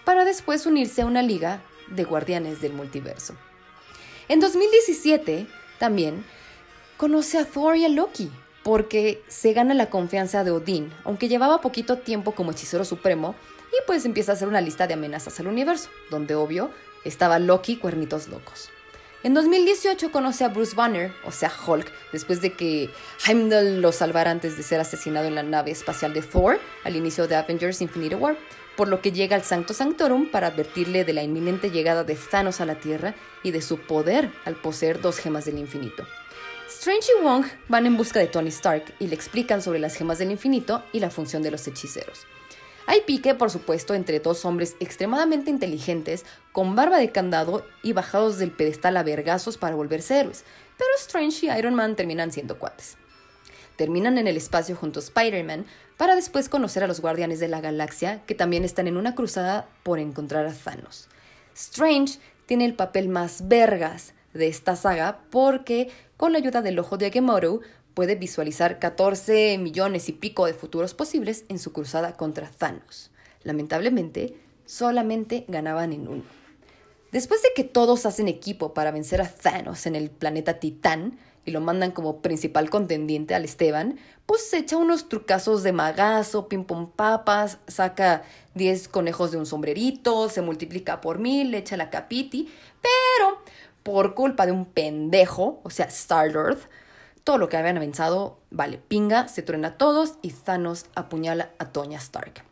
[0.05, 3.35] para después unirse a una liga de guardianes del multiverso.
[4.27, 5.47] En 2017,
[5.79, 6.23] también,
[6.97, 8.29] conoce a Thor y a Loki,
[8.63, 13.35] porque se gana la confianza de Odín, aunque llevaba poquito tiempo como hechicero supremo,
[13.71, 16.71] y pues empieza a hacer una lista de amenazas al universo, donde obvio
[17.05, 18.69] estaba Loki cuernitos locos.
[19.21, 22.89] En 2018 conoce a Bruce Banner, o sea Hulk, después de que
[23.27, 27.27] Heimdall lo salvara antes de ser asesinado en la nave espacial de Thor al inicio
[27.27, 28.37] de Avengers Infinity War,
[28.77, 32.61] por lo que llega al Sancto Sanctorum para advertirle de la inminente llegada de Thanos
[32.61, 33.13] a la Tierra
[33.43, 36.07] y de su poder al poseer dos gemas del infinito.
[36.69, 40.19] Strange y Wong van en busca de Tony Stark y le explican sobre las gemas
[40.19, 42.25] del infinito y la función de los hechiceros.
[42.89, 48.39] Hay pique, por supuesto, entre dos hombres extremadamente inteligentes, con barba de candado y bajados
[48.39, 50.43] del pedestal a vergazos para volverse héroes,
[50.75, 52.97] pero Strange y Iron Man terminan siendo cuates.
[53.75, 55.67] Terminan en el espacio junto a Spider-Man
[55.97, 59.69] para después conocer a los Guardianes de la Galaxia, que también están en una cruzada
[59.83, 61.09] por encontrar a Thanos.
[61.53, 62.17] Strange
[62.47, 67.05] tiene el papel más vergas de esta saga porque con la ayuda del ojo de
[67.05, 67.61] Agamotto
[67.93, 73.11] puede visualizar 14 millones y pico de futuros posibles en su cruzada contra Thanos.
[73.43, 74.35] Lamentablemente,
[74.65, 76.23] solamente ganaban en uno.
[77.11, 81.17] Después de que todos hacen equipo para vencer a Thanos en el planeta Titán,
[81.49, 86.47] y lo mandan como principal contendiente al Esteban, pues se echa unos trucazos de magazo,
[86.47, 88.23] pim pum papas, saca
[88.53, 92.49] 10 conejos de un sombrerito, se multiplica por mil, le echa la capiti,
[92.81, 93.41] pero
[93.81, 96.59] por culpa de un pendejo, o sea, Star-Lord,
[97.29, 101.65] todo lo que habían avanzado vale pinga, se truena a todos y Thanos apuñala a
[101.65, 102.43] Tonya Stark.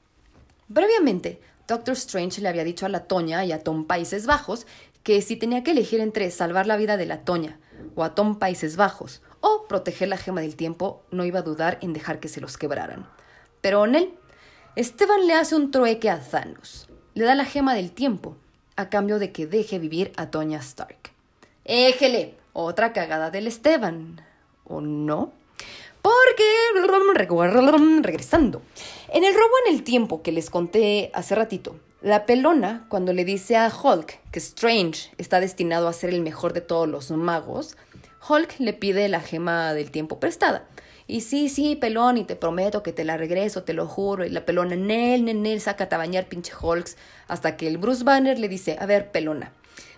[0.71, 4.67] Previamente, Doctor Strange le había dicho a la Toña y a Tom Países Bajos
[5.01, 7.57] que si tenía que elegir entre salvar la vida de la Toña
[7.95, 11.79] o a Tom Países Bajos o proteger la gema del tiempo, no iba a dudar
[11.81, 13.09] en dejar que se los quebraran.
[13.61, 14.13] Pero en él,
[14.75, 16.87] Esteban le hace un trueque a Thanos.
[17.15, 18.35] Le da la gema del tiempo,
[18.75, 21.13] a cambio de que deje vivir a Tonya Stark.
[21.65, 24.26] Éjele, otra cagada del Esteban.
[24.67, 25.31] ¿O no?
[26.01, 26.43] Porque,
[28.01, 28.61] regresando,
[29.09, 33.25] en el robo en el tiempo que les conté hace ratito, la pelona, cuando le
[33.25, 37.75] dice a Hulk que Strange está destinado a ser el mejor de todos los magos,
[38.29, 40.67] Hulk le pide la gema del tiempo prestada.
[41.07, 44.25] Y sí, sí, pelón, y te prometo que te la regreso, te lo juro.
[44.25, 46.97] Y la pelona, Nel, Nel, sácate a bañar, pinche Hulks.
[47.27, 49.53] Hasta que el Bruce Banner le dice, a ver, pelona,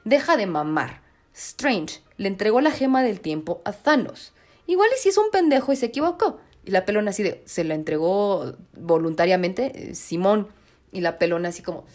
[0.05, 1.01] deja de mamar.
[1.33, 4.33] Strange le entregó la gema del tiempo a Thanos.
[4.69, 6.37] Igual y si es un pendejo y se equivocó.
[6.63, 10.47] Y la pelona así de, se la entregó voluntariamente, eh, Simón.
[10.91, 11.85] Y la pelona así como,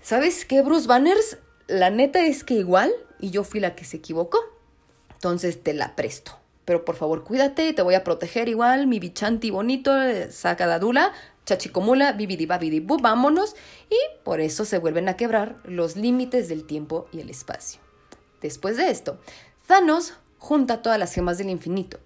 [0.00, 1.36] ¿sabes qué, Bruce Banners?
[1.66, 4.38] La neta es que igual, y yo fui la que se equivocó.
[5.12, 6.38] Entonces te la presto.
[6.64, 10.78] Pero por favor, cuídate, te voy a proteger igual, mi bichanti bonito, eh, saca la
[10.78, 11.12] dula,
[11.44, 13.54] chachicomula, bibidi babidi bu, vámonos.
[13.90, 17.82] Y por eso se vuelven a quebrar los límites del tiempo y el espacio.
[18.40, 19.20] Después de esto,
[19.66, 20.14] Thanos
[20.46, 21.98] junta todas las gemas del infinito,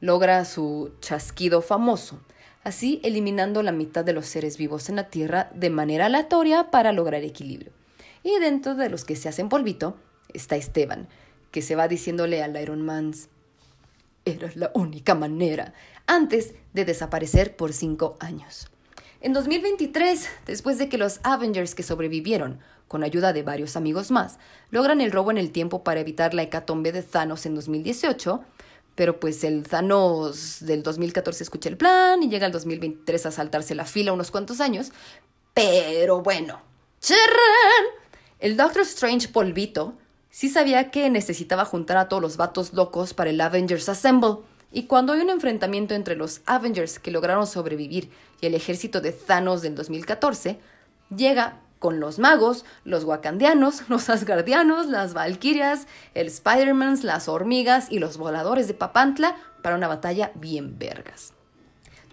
[0.00, 2.18] logra su chasquido famoso,
[2.64, 6.90] así eliminando la mitad de los seres vivos en la Tierra de manera aleatoria para
[6.90, 7.70] lograr equilibrio.
[8.24, 9.96] Y dentro de los que se hacen polvito
[10.32, 11.06] está Esteban,
[11.52, 13.14] que se va diciéndole al Iron Man,
[14.24, 15.72] era la única manera,
[16.08, 18.72] antes de desaparecer por cinco años.
[19.24, 24.36] En 2023, después de que los Avengers que sobrevivieron, con ayuda de varios amigos más,
[24.70, 28.44] logran el robo en el tiempo para evitar la hecatombe de Thanos en 2018,
[28.94, 33.74] pero pues el Thanos del 2014 escucha el plan y llega al 2023 a saltarse
[33.74, 34.92] la fila unos cuantos años.
[35.54, 36.60] Pero bueno,
[37.00, 37.24] ¡charrán!
[38.40, 39.94] El Doctor Strange polvito
[40.28, 44.40] sí sabía que necesitaba juntar a todos los vatos locos para el Avengers Assemble.
[44.74, 48.10] Y cuando hay un enfrentamiento entre los Avengers que lograron sobrevivir
[48.40, 50.58] y el ejército de Thanos del 2014,
[51.16, 58.00] llega con los magos, los wakandianos, los asgardianos, las valquirias, el Spider-Man, las hormigas y
[58.00, 61.34] los voladores de Papantla para una batalla bien vergas.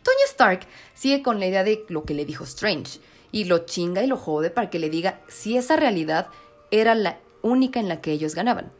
[0.03, 2.99] Tony Stark sigue con la idea de lo que le dijo Strange
[3.31, 6.27] y lo chinga y lo jode para que le diga si esa realidad
[6.69, 8.71] era la única en la que ellos ganaban.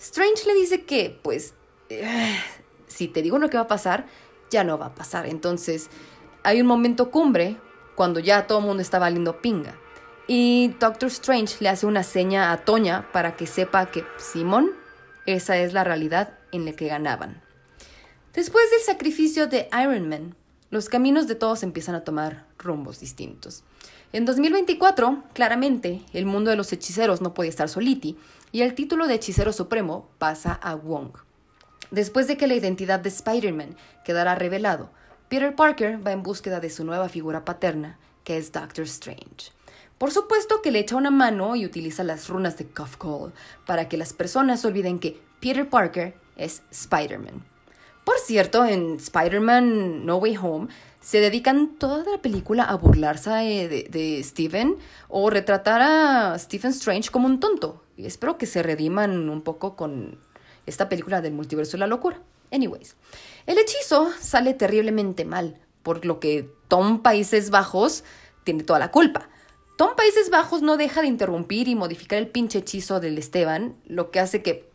[0.00, 1.52] Strange le dice que, pues,
[1.90, 2.38] eh,
[2.86, 4.06] si te digo lo que va a pasar,
[4.50, 5.26] ya no va a pasar.
[5.26, 5.90] Entonces,
[6.42, 7.56] hay un momento cumbre
[7.94, 9.74] cuando ya todo el mundo está valiendo pinga.
[10.28, 14.72] Y Doctor Strange le hace una seña a Toña para que sepa que Simón,
[15.24, 17.42] esa es la realidad en la que ganaban.
[18.34, 20.36] Después del sacrificio de Iron Man,
[20.70, 23.62] los caminos de todos empiezan a tomar rumbos distintos.
[24.12, 28.16] En 2024, claramente, el mundo de los hechiceros no puede estar soliti
[28.52, 31.25] y el título de hechicero supremo pasa a Wong.
[31.90, 34.90] Después de que la identidad de Spider-Man quedara revelado,
[35.28, 39.52] Peter Parker va en búsqueda de su nueva figura paterna, que es Doctor Strange.
[39.98, 43.32] Por supuesto que le echa una mano y utiliza las runas de Call
[43.66, 47.44] para que las personas olviden que Peter Parker es Spider-Man.
[48.04, 50.68] Por cierto, en Spider-Man No Way Home
[51.00, 54.76] se dedican toda la película a burlarse de, de, Steven
[55.08, 57.82] o retratar a Stephen Strange como un tonto.
[57.96, 60.18] Y espero que se rediman un poco con
[60.66, 62.20] esta película del multiverso de la locura.
[62.52, 62.96] Anyways,
[63.46, 68.04] el hechizo sale terriblemente mal, por lo que Tom Países Bajos
[68.44, 69.28] tiene toda la culpa.
[69.76, 74.10] Tom Países Bajos no deja de interrumpir y modificar el pinche hechizo del Esteban, lo
[74.10, 74.68] que hace que...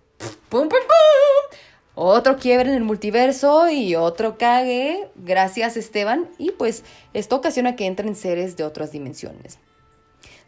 [0.49, 1.57] ¡Pum, pum, pum!
[1.95, 6.83] Otro quiebre en el multiverso y otro cague, gracias Esteban, y pues
[7.13, 9.59] esto ocasiona que entren seres de otras dimensiones.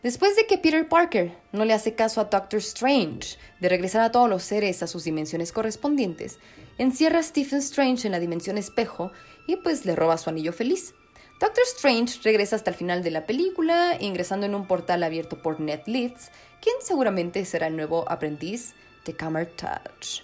[0.04, 4.12] Después de que Peter Parker no le hace caso a Doctor Strange de regresar a
[4.12, 6.40] todos los seres a sus dimensiones correspondientes,
[6.78, 9.14] encierra a Stephen Strange en la dimensión espejo
[9.48, 10.94] y pues le roba su anillo feliz.
[11.40, 15.62] Doctor Strange regresa hasta el final de la película, ingresando en un portal abierto por
[15.62, 16.32] Ned Leeds,
[16.62, 18.74] quien seguramente será el nuevo aprendiz
[19.06, 20.24] de Touch.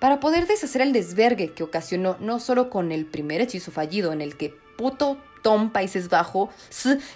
[0.00, 4.20] Para poder deshacer el desvergue que ocasionó no solo con el primer hechizo fallido en
[4.20, 6.48] el que puto Tom Países Bajos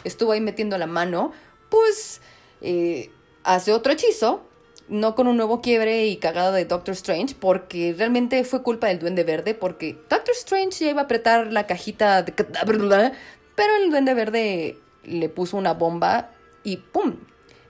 [0.04, 1.32] estuvo ahí metiendo la mano,
[1.68, 2.20] pues
[2.60, 3.10] eh,
[3.44, 4.42] hace otro hechizo,
[4.88, 8.98] no con un nuevo quiebre y cagada de Doctor Strange, porque realmente fue culpa del
[8.98, 12.32] Duende Verde, porque Doctor Strange ya iba a apretar la cajita de
[13.58, 16.30] pero el duende verde le puso una bomba
[16.62, 17.16] y ¡pum!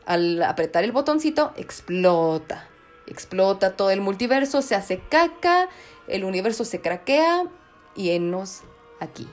[0.04, 2.68] Al apretar el botoncito, explota.
[3.06, 5.66] Explota todo el multiverso, se hace caca,
[6.06, 7.44] el universo se craquea
[7.96, 8.60] y enos
[9.00, 9.26] aquí.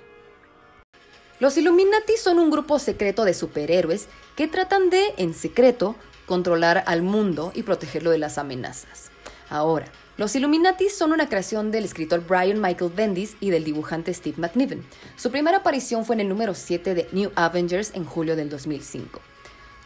[1.42, 7.02] Los Illuminati son un grupo secreto de superhéroes que tratan de, en secreto, controlar al
[7.02, 9.12] mundo y protegerlo de las amenazas.
[9.50, 14.38] Ahora, los Illuminati son una creación del escritor Brian Michael Bendis y del dibujante Steve
[14.38, 14.86] McNiven.
[15.18, 19.20] Su primera aparición fue en el número 7 de New Avengers en julio del 2005.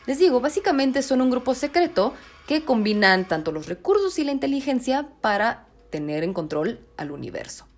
[0.06, 2.14] Les digo, básicamente son un grupo secreto
[2.48, 7.69] que combinan tanto los recursos y la inteligencia para tener en control al universo.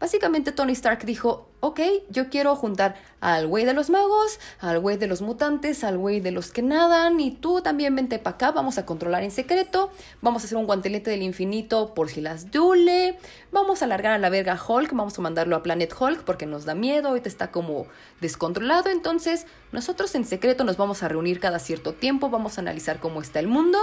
[0.00, 4.96] Básicamente Tony Stark dijo, ok, yo quiero juntar al güey de los magos, al güey
[4.96, 8.52] de los mutantes, al güey de los que nadan y tú también vente para acá,
[8.52, 9.90] vamos a controlar en secreto,
[10.22, 13.18] vamos a hacer un guantelete del infinito por si las dule,
[13.50, 16.64] vamos a alargar a la verga Hulk, vamos a mandarlo a Planet Hulk porque nos
[16.64, 17.86] da miedo, ahorita está como
[18.20, 23.00] descontrolado, entonces nosotros en secreto nos vamos a reunir cada cierto tiempo, vamos a analizar
[23.00, 23.78] cómo está el mundo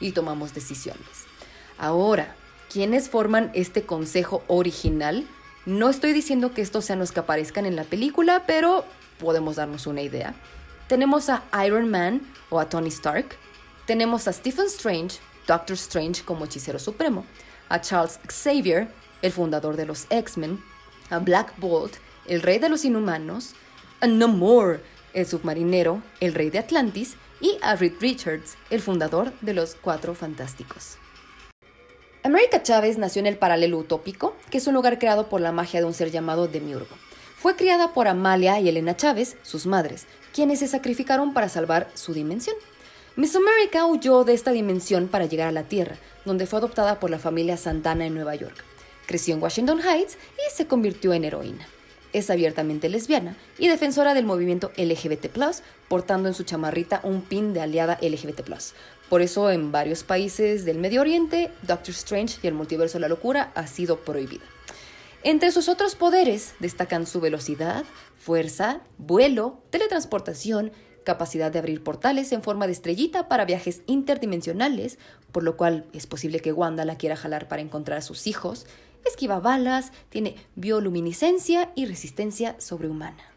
[0.00, 1.26] y tomamos decisiones.
[1.78, 2.34] Ahora,
[2.72, 5.28] ¿quiénes forman este consejo original?
[5.66, 8.84] No estoy diciendo que estos sean los que aparezcan en la película, pero
[9.18, 10.34] podemos darnos una idea.
[10.88, 13.36] Tenemos a Iron Man o a Tony Stark.
[13.86, 17.26] Tenemos a Stephen Strange, Doctor Strange como hechicero supremo.
[17.68, 18.88] A Charles Xavier,
[19.20, 20.62] el fundador de los X-Men.
[21.10, 21.94] A Black Bolt,
[22.26, 23.54] el rey de los inhumanos.
[24.00, 24.82] A Namor,
[25.12, 27.16] el submarinero, el rey de Atlantis.
[27.40, 30.96] Y a Reed Richards, el fundador de los Cuatro Fantásticos.
[32.22, 35.80] América Chávez nació en el paralelo utópico, que es un lugar creado por la magia
[35.80, 36.94] de un ser llamado Demiurgo.
[37.38, 40.04] Fue criada por Amalia y Elena Chávez, sus madres,
[40.34, 42.56] quienes se sacrificaron para salvar su dimensión.
[43.16, 45.96] Miss America huyó de esta dimensión para llegar a la Tierra,
[46.26, 48.64] donde fue adoptada por la familia Santana en Nueva York.
[49.06, 51.66] Creció en Washington Heights y se convirtió en heroína.
[52.12, 55.38] Es abiertamente lesbiana y defensora del movimiento LGBT,
[55.88, 58.42] portando en su chamarrita un pin de aliada LGBT.
[59.10, 63.08] Por eso en varios países del Medio Oriente, Doctor Strange y el multiverso de la
[63.08, 64.44] locura ha sido prohibida.
[65.24, 67.84] Entre sus otros poderes destacan su velocidad,
[68.20, 70.70] fuerza, vuelo, teletransportación,
[71.02, 74.96] capacidad de abrir portales en forma de estrellita para viajes interdimensionales,
[75.32, 78.64] por lo cual es posible que Wanda la quiera jalar para encontrar a sus hijos,
[79.04, 83.29] esquiva balas, tiene bioluminiscencia y resistencia sobrehumana.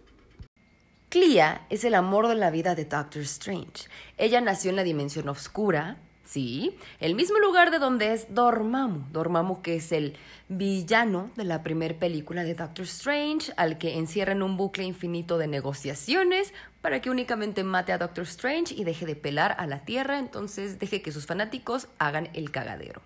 [1.14, 3.88] Clea es el amor de la vida de Doctor Strange.
[4.18, 9.11] Ella nació en la dimensión oscura, sí, el mismo lugar de donde es Dormammu.
[9.11, 10.18] Dormammu que es el
[10.49, 15.38] villano de la primera película de Doctor Strange, al que encierra en un bucle infinito
[15.38, 16.51] de negociaciones
[16.82, 20.80] para que únicamente mate a Doctor Strange y deje de pelar a la Tierra, entonces
[20.80, 23.03] deje que sus fanáticos hagan el cagadero.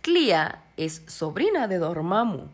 [0.00, 2.48] Clea es sobrina de Dormammu.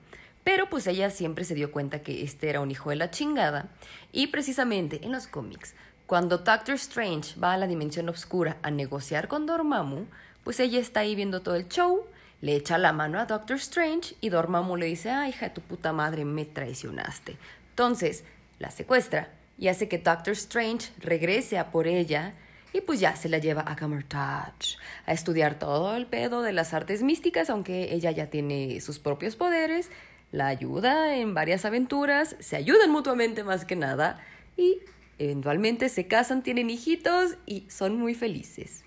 [0.44, 3.70] Pero pues ella siempre se dio cuenta que este era un hijo de la chingada.
[4.12, 5.74] Y precisamente en los cómics,
[6.06, 10.04] cuando Doctor Strange va a la dimensión oscura a negociar con Dormammu,
[10.44, 12.04] pues ella está ahí viendo todo el show,
[12.42, 15.62] le echa la mano a Doctor Strange y Dormammu le dice, ay hija de tu
[15.62, 17.38] puta madre, me traicionaste.
[17.70, 18.24] Entonces,
[18.58, 22.34] la secuestra y hace que Doctor Strange regrese a por ella
[22.74, 24.76] y pues ya se la lleva a Camertage
[25.06, 29.36] a estudiar todo el pedo de las artes místicas, aunque ella ya tiene sus propios
[29.36, 29.90] poderes
[30.34, 34.18] la ayuda en varias aventuras, se ayudan mutuamente más que nada
[34.56, 34.80] y
[35.16, 38.84] eventualmente se casan, tienen hijitos y son muy felices.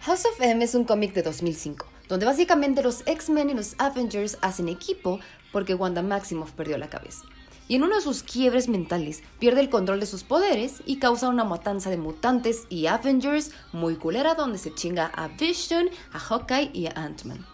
[0.00, 4.36] House of M es un cómic de 2005, donde básicamente los X-Men y los Avengers
[4.42, 5.18] hacen equipo
[5.50, 7.24] porque Wanda Maximoff perdió la cabeza.
[7.66, 11.30] Y en uno de sus quiebres mentales pierde el control de sus poderes y causa
[11.30, 16.70] una matanza de mutantes y Avengers muy culera donde se chinga a Vision, a Hawkeye
[16.74, 17.46] y a Ant-Man.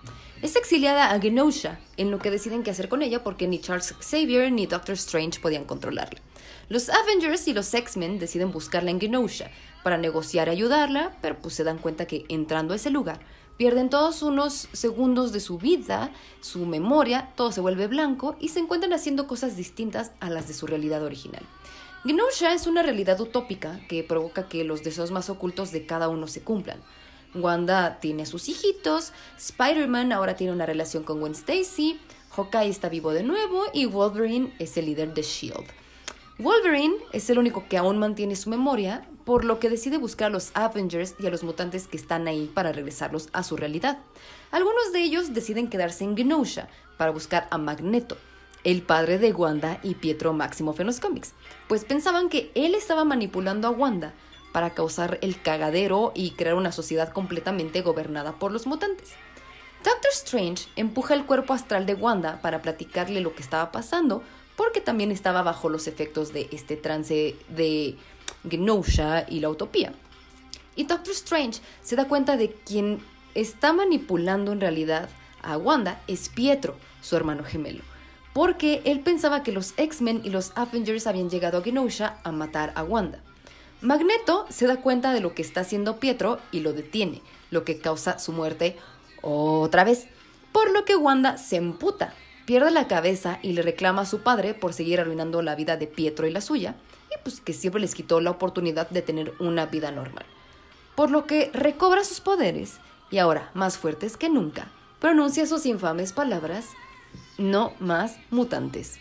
[0.42, 3.94] Es exiliada a Genosha, en lo que deciden qué hacer con ella porque ni Charles
[4.00, 6.20] Xavier ni Doctor Strange podían controlarla.
[6.68, 9.52] Los Avengers y los X-Men deciden buscarla en Genosha
[9.84, 13.20] para negociar y ayudarla, pero pues se dan cuenta que entrando a ese lugar
[13.56, 18.58] pierden todos unos segundos de su vida, su memoria, todo se vuelve blanco y se
[18.58, 21.44] encuentran haciendo cosas distintas a las de su realidad original.
[22.04, 26.26] Genosha es una realidad utópica que provoca que los deseos más ocultos de cada uno
[26.26, 26.80] se cumplan.
[27.34, 31.98] Wanda tiene sus hijitos, Spider-Man ahora tiene una relación con Gwen Stacy,
[32.30, 35.66] Hawkeye está vivo de nuevo y Wolverine es el líder de Shield.
[36.38, 40.30] Wolverine es el único que aún mantiene su memoria, por lo que decide buscar a
[40.30, 43.98] los Avengers y a los mutantes que están ahí para regresarlos a su realidad.
[44.50, 48.16] Algunos de ellos deciden quedarse en Genosha para buscar a Magneto,
[48.64, 51.00] el padre de Wanda y Pietro Máximo en los
[51.68, 54.14] pues pensaban que él estaba manipulando a Wanda
[54.52, 59.10] para causar el cagadero y crear una sociedad completamente gobernada por los mutantes.
[59.84, 64.22] Doctor Strange empuja el cuerpo astral de Wanda para platicarle lo que estaba pasando,
[64.56, 67.96] porque también estaba bajo los efectos de este trance de
[68.48, 69.92] Genosha y la utopía.
[70.76, 73.02] Y Doctor Strange se da cuenta de quien
[73.34, 75.08] está manipulando en realidad
[75.42, 77.82] a Wanda es Pietro, su hermano gemelo,
[78.32, 82.72] porque él pensaba que los X-Men y los Avengers habían llegado a Genosha a matar
[82.76, 83.20] a Wanda.
[83.82, 87.20] Magneto se da cuenta de lo que está haciendo Pietro y lo detiene,
[87.50, 88.76] lo que causa su muerte
[89.22, 90.06] otra vez.
[90.52, 92.14] Por lo que Wanda se emputa,
[92.46, 95.88] pierde la cabeza y le reclama a su padre por seguir arruinando la vida de
[95.88, 96.76] Pietro y la suya,
[97.10, 100.26] y pues que siempre les quitó la oportunidad de tener una vida normal.
[100.94, 102.78] Por lo que recobra sus poderes
[103.10, 104.70] y ahora, más fuertes que nunca,
[105.00, 106.66] pronuncia sus infames palabras,
[107.36, 109.00] no más mutantes.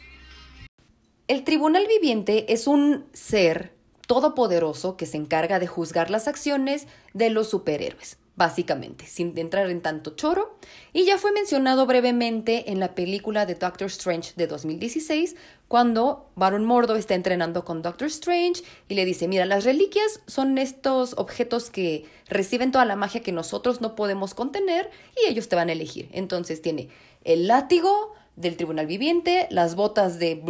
[1.27, 3.79] El tribunal viviente es un ser
[4.11, 9.79] todopoderoso que se encarga de juzgar las acciones de los superhéroes, básicamente, sin entrar en
[9.79, 10.57] tanto choro,
[10.91, 15.37] y ya fue mencionado brevemente en la película de Doctor Strange de 2016,
[15.69, 20.57] cuando Baron Mordo está entrenando con Doctor Strange y le dice, mira, las reliquias son
[20.57, 25.55] estos objetos que reciben toda la magia que nosotros no podemos contener y ellos te
[25.55, 26.09] van a elegir.
[26.11, 26.89] Entonces tiene
[27.23, 30.41] el látigo, del tribunal viviente, las botas de...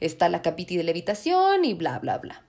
[0.00, 2.42] está la capiti de levitación y bla, bla, bla.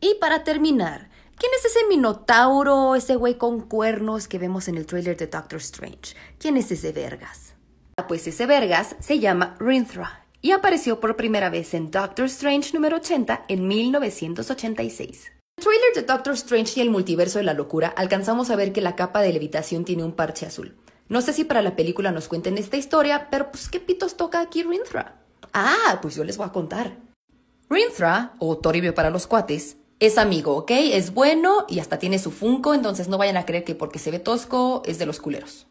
[0.00, 4.86] Y para terminar, ¿quién es ese minotauro, ese güey con cuernos que vemos en el
[4.86, 6.16] trailer de Doctor Strange?
[6.38, 7.54] ¿Quién es ese vergas?
[7.96, 12.72] Ah, pues ese vergas se llama Rinthra y apareció por primera vez en Doctor Strange
[12.74, 15.26] número 80 en 1986.
[15.26, 18.72] En el trailer de Doctor Strange y el multiverso de la locura alcanzamos a ver
[18.72, 20.74] que la capa de levitación tiene un parche azul.
[21.12, 24.40] No sé si para la película nos cuenten esta historia, pero pues ¿qué pitos toca
[24.40, 25.20] aquí Rinthra?
[25.52, 26.96] Ah, pues yo les voy a contar.
[27.68, 30.70] Rinthra, o Toribio para los cuates, es amigo, ¿ok?
[30.70, 34.10] Es bueno y hasta tiene su Funko, entonces no vayan a creer que porque se
[34.10, 35.66] ve tosco es de los culeros.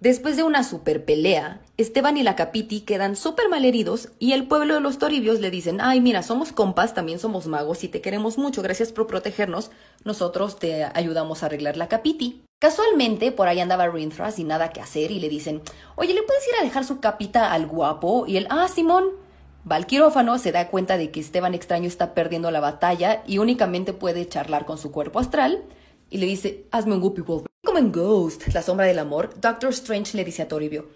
[0.00, 4.74] Después de una super pelea, Esteban y la Capiti quedan súper malheridos y el pueblo
[4.74, 8.38] de los Toribios le dicen, ay mira, somos compas, también somos magos y te queremos
[8.38, 9.72] mucho, gracias por protegernos,
[10.04, 12.44] nosotros te ayudamos a arreglar la Capiti.
[12.60, 15.62] Casualmente, por ahí andaba Rinthra sin nada que hacer y le dicen,
[15.96, 18.24] oye, ¿le puedes ir a dejar su capita al guapo?
[18.28, 19.06] Y él, ah, Simón.
[19.70, 23.92] Va quirófano, se da cuenta de que Esteban extraño está perdiendo la batalla y únicamente
[23.92, 25.64] puede charlar con su cuerpo astral
[26.10, 27.46] y le dice, hazme un Whoopi Wolf.
[27.64, 30.88] Como en Ghost, la sombra del amor, Doctor Strange le dice a Toribio,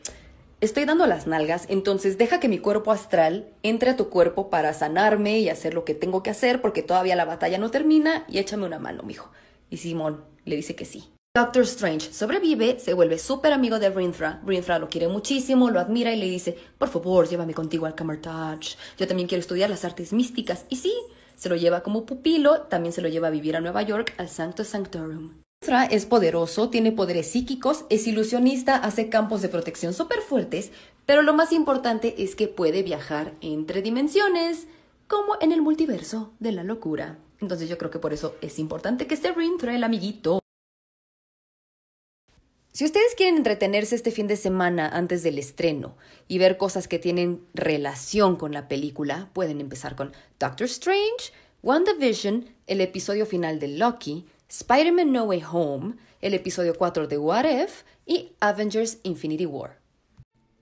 [0.61, 4.73] estoy dando las nalgas, entonces deja que mi cuerpo astral entre a tu cuerpo para
[4.73, 8.39] sanarme y hacer lo que tengo que hacer porque todavía la batalla no termina y
[8.39, 9.31] échame una mano, mijo.
[9.71, 11.13] Y Simón le dice que sí.
[11.35, 14.43] Doctor Strange sobrevive, se vuelve súper amigo de Rinthra.
[14.45, 18.77] Rinthra lo quiere muchísimo, lo admira y le dice, por favor, llévame contigo al Camertage.
[18.99, 20.67] Yo también quiero estudiar las artes místicas.
[20.69, 20.93] Y sí,
[21.43, 24.29] se lo lleva como pupilo, también se lo lleva a vivir a Nueva York, al
[24.29, 25.33] Sancto Sanctorum.
[25.61, 30.71] Rinthra es poderoso, tiene poderes psíquicos, es ilusionista, hace campos de protección súper fuertes,
[31.05, 34.69] pero lo más importante es que puede viajar entre dimensiones,
[35.09, 37.19] como en el multiverso de la locura.
[37.41, 40.42] Entonces yo creo que por eso es importante que esté Rinthra, el amiguito.
[42.73, 45.95] Si ustedes quieren entretenerse este fin de semana antes del estreno
[46.27, 52.49] y ver cosas que tienen relación con la película, pueden empezar con Doctor Strange, WandaVision,
[52.67, 57.83] el episodio final de Loki, Spider-Man No Way Home, el episodio 4 de What If
[58.07, 59.79] y Avengers Infinity War.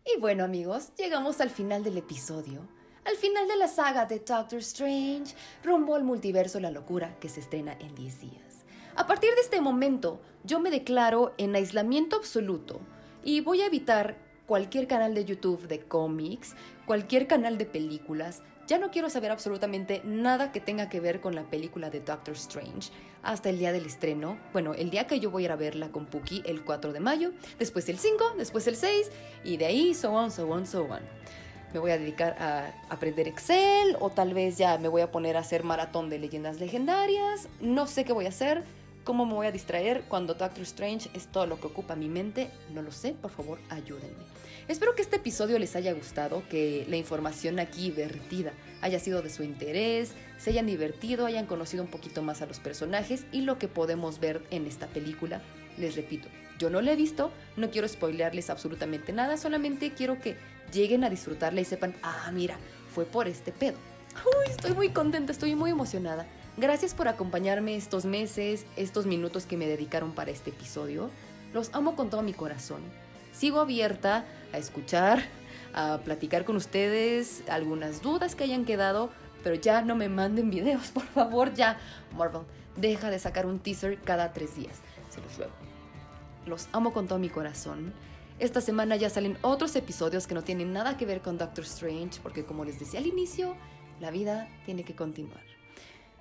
[0.05, 2.66] Y bueno amigos, llegamos al final del episodio,
[3.05, 5.32] al final de la saga de Doctor Strange,
[5.62, 8.49] rumbo al multiverso La Locura que se estrena en 10 días.
[8.97, 12.81] A partir de este momento, yo me declaro en aislamiento absoluto
[13.23, 16.57] y voy a evitar cualquier canal de YouTube de cómics,
[16.87, 18.43] cualquier canal de películas.
[18.67, 22.35] Ya no quiero saber absolutamente nada que tenga que ver con la película de Doctor
[22.35, 22.91] Strange
[23.23, 24.39] hasta el día del estreno.
[24.53, 27.01] Bueno, el día que yo voy a ir a verla con Puki el 4 de
[27.01, 29.11] mayo, después el 5, después el 6
[29.45, 31.01] y de ahí so on, so on, so on.
[31.73, 35.37] Me voy a dedicar a aprender Excel o tal vez ya me voy a poner
[35.37, 37.49] a hacer maratón de leyendas legendarias.
[37.61, 38.65] No sé qué voy a hacer.
[39.11, 42.49] ¿Cómo me voy a distraer cuando Doctor Strange es todo lo que ocupa mi mente?
[42.73, 44.23] No lo sé, por favor, ayúdenme.
[44.69, 49.28] Espero que este episodio les haya gustado, que la información aquí vertida haya sido de
[49.28, 53.59] su interés, se hayan divertido, hayan conocido un poquito más a los personajes y lo
[53.59, 55.43] que podemos ver en esta película.
[55.77, 56.28] Les repito,
[56.61, 60.37] yo no la he visto, no quiero spoilearles absolutamente nada, solamente quiero que
[60.73, 62.59] lleguen a disfrutarla y sepan, ah, mira,
[62.95, 63.77] fue por este pedo.
[64.24, 66.28] Uy, estoy muy contenta, estoy muy emocionada.
[66.56, 71.10] Gracias por acompañarme estos meses, estos minutos que me dedicaron para este episodio.
[71.55, 72.82] Los amo con todo mi corazón.
[73.32, 75.22] Sigo abierta a escuchar,
[75.72, 79.10] a platicar con ustedes, algunas dudas que hayan quedado,
[79.44, 81.78] pero ya no me manden videos, por favor, ya.
[82.16, 82.43] Marvel,
[82.77, 84.77] deja de sacar un teaser cada tres días.
[85.09, 85.52] Se los ruego.
[86.47, 87.93] Los amo con todo mi corazón.
[88.39, 92.20] Esta semana ya salen otros episodios que no tienen nada que ver con Doctor Strange,
[92.22, 93.55] porque como les decía al inicio,
[94.01, 95.49] la vida tiene que continuar.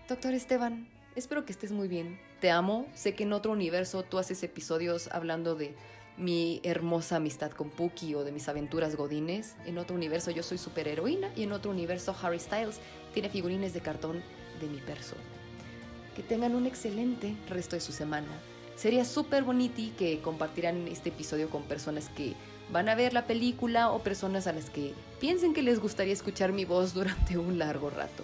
[0.10, 2.20] Doctor Esteban, espero que estés muy bien.
[2.42, 2.88] Te amo.
[2.96, 5.76] Sé que en otro universo tú haces episodios hablando de
[6.18, 9.56] mi hermosa amistad con Puki o de mis aventuras godines.
[9.68, 12.80] En otro universo yo soy superheroína y en otro universo Harry Styles
[13.14, 14.24] tiene figurines de cartón
[14.60, 15.22] de mi persona.
[16.16, 18.30] Que tengan un excelente resto de su semana.
[18.78, 22.34] Sería súper bonito que compartieran este episodio con personas que
[22.72, 26.52] van a ver la película o personas a las que piensen que les gustaría escuchar
[26.52, 28.24] mi voz durante un largo rato.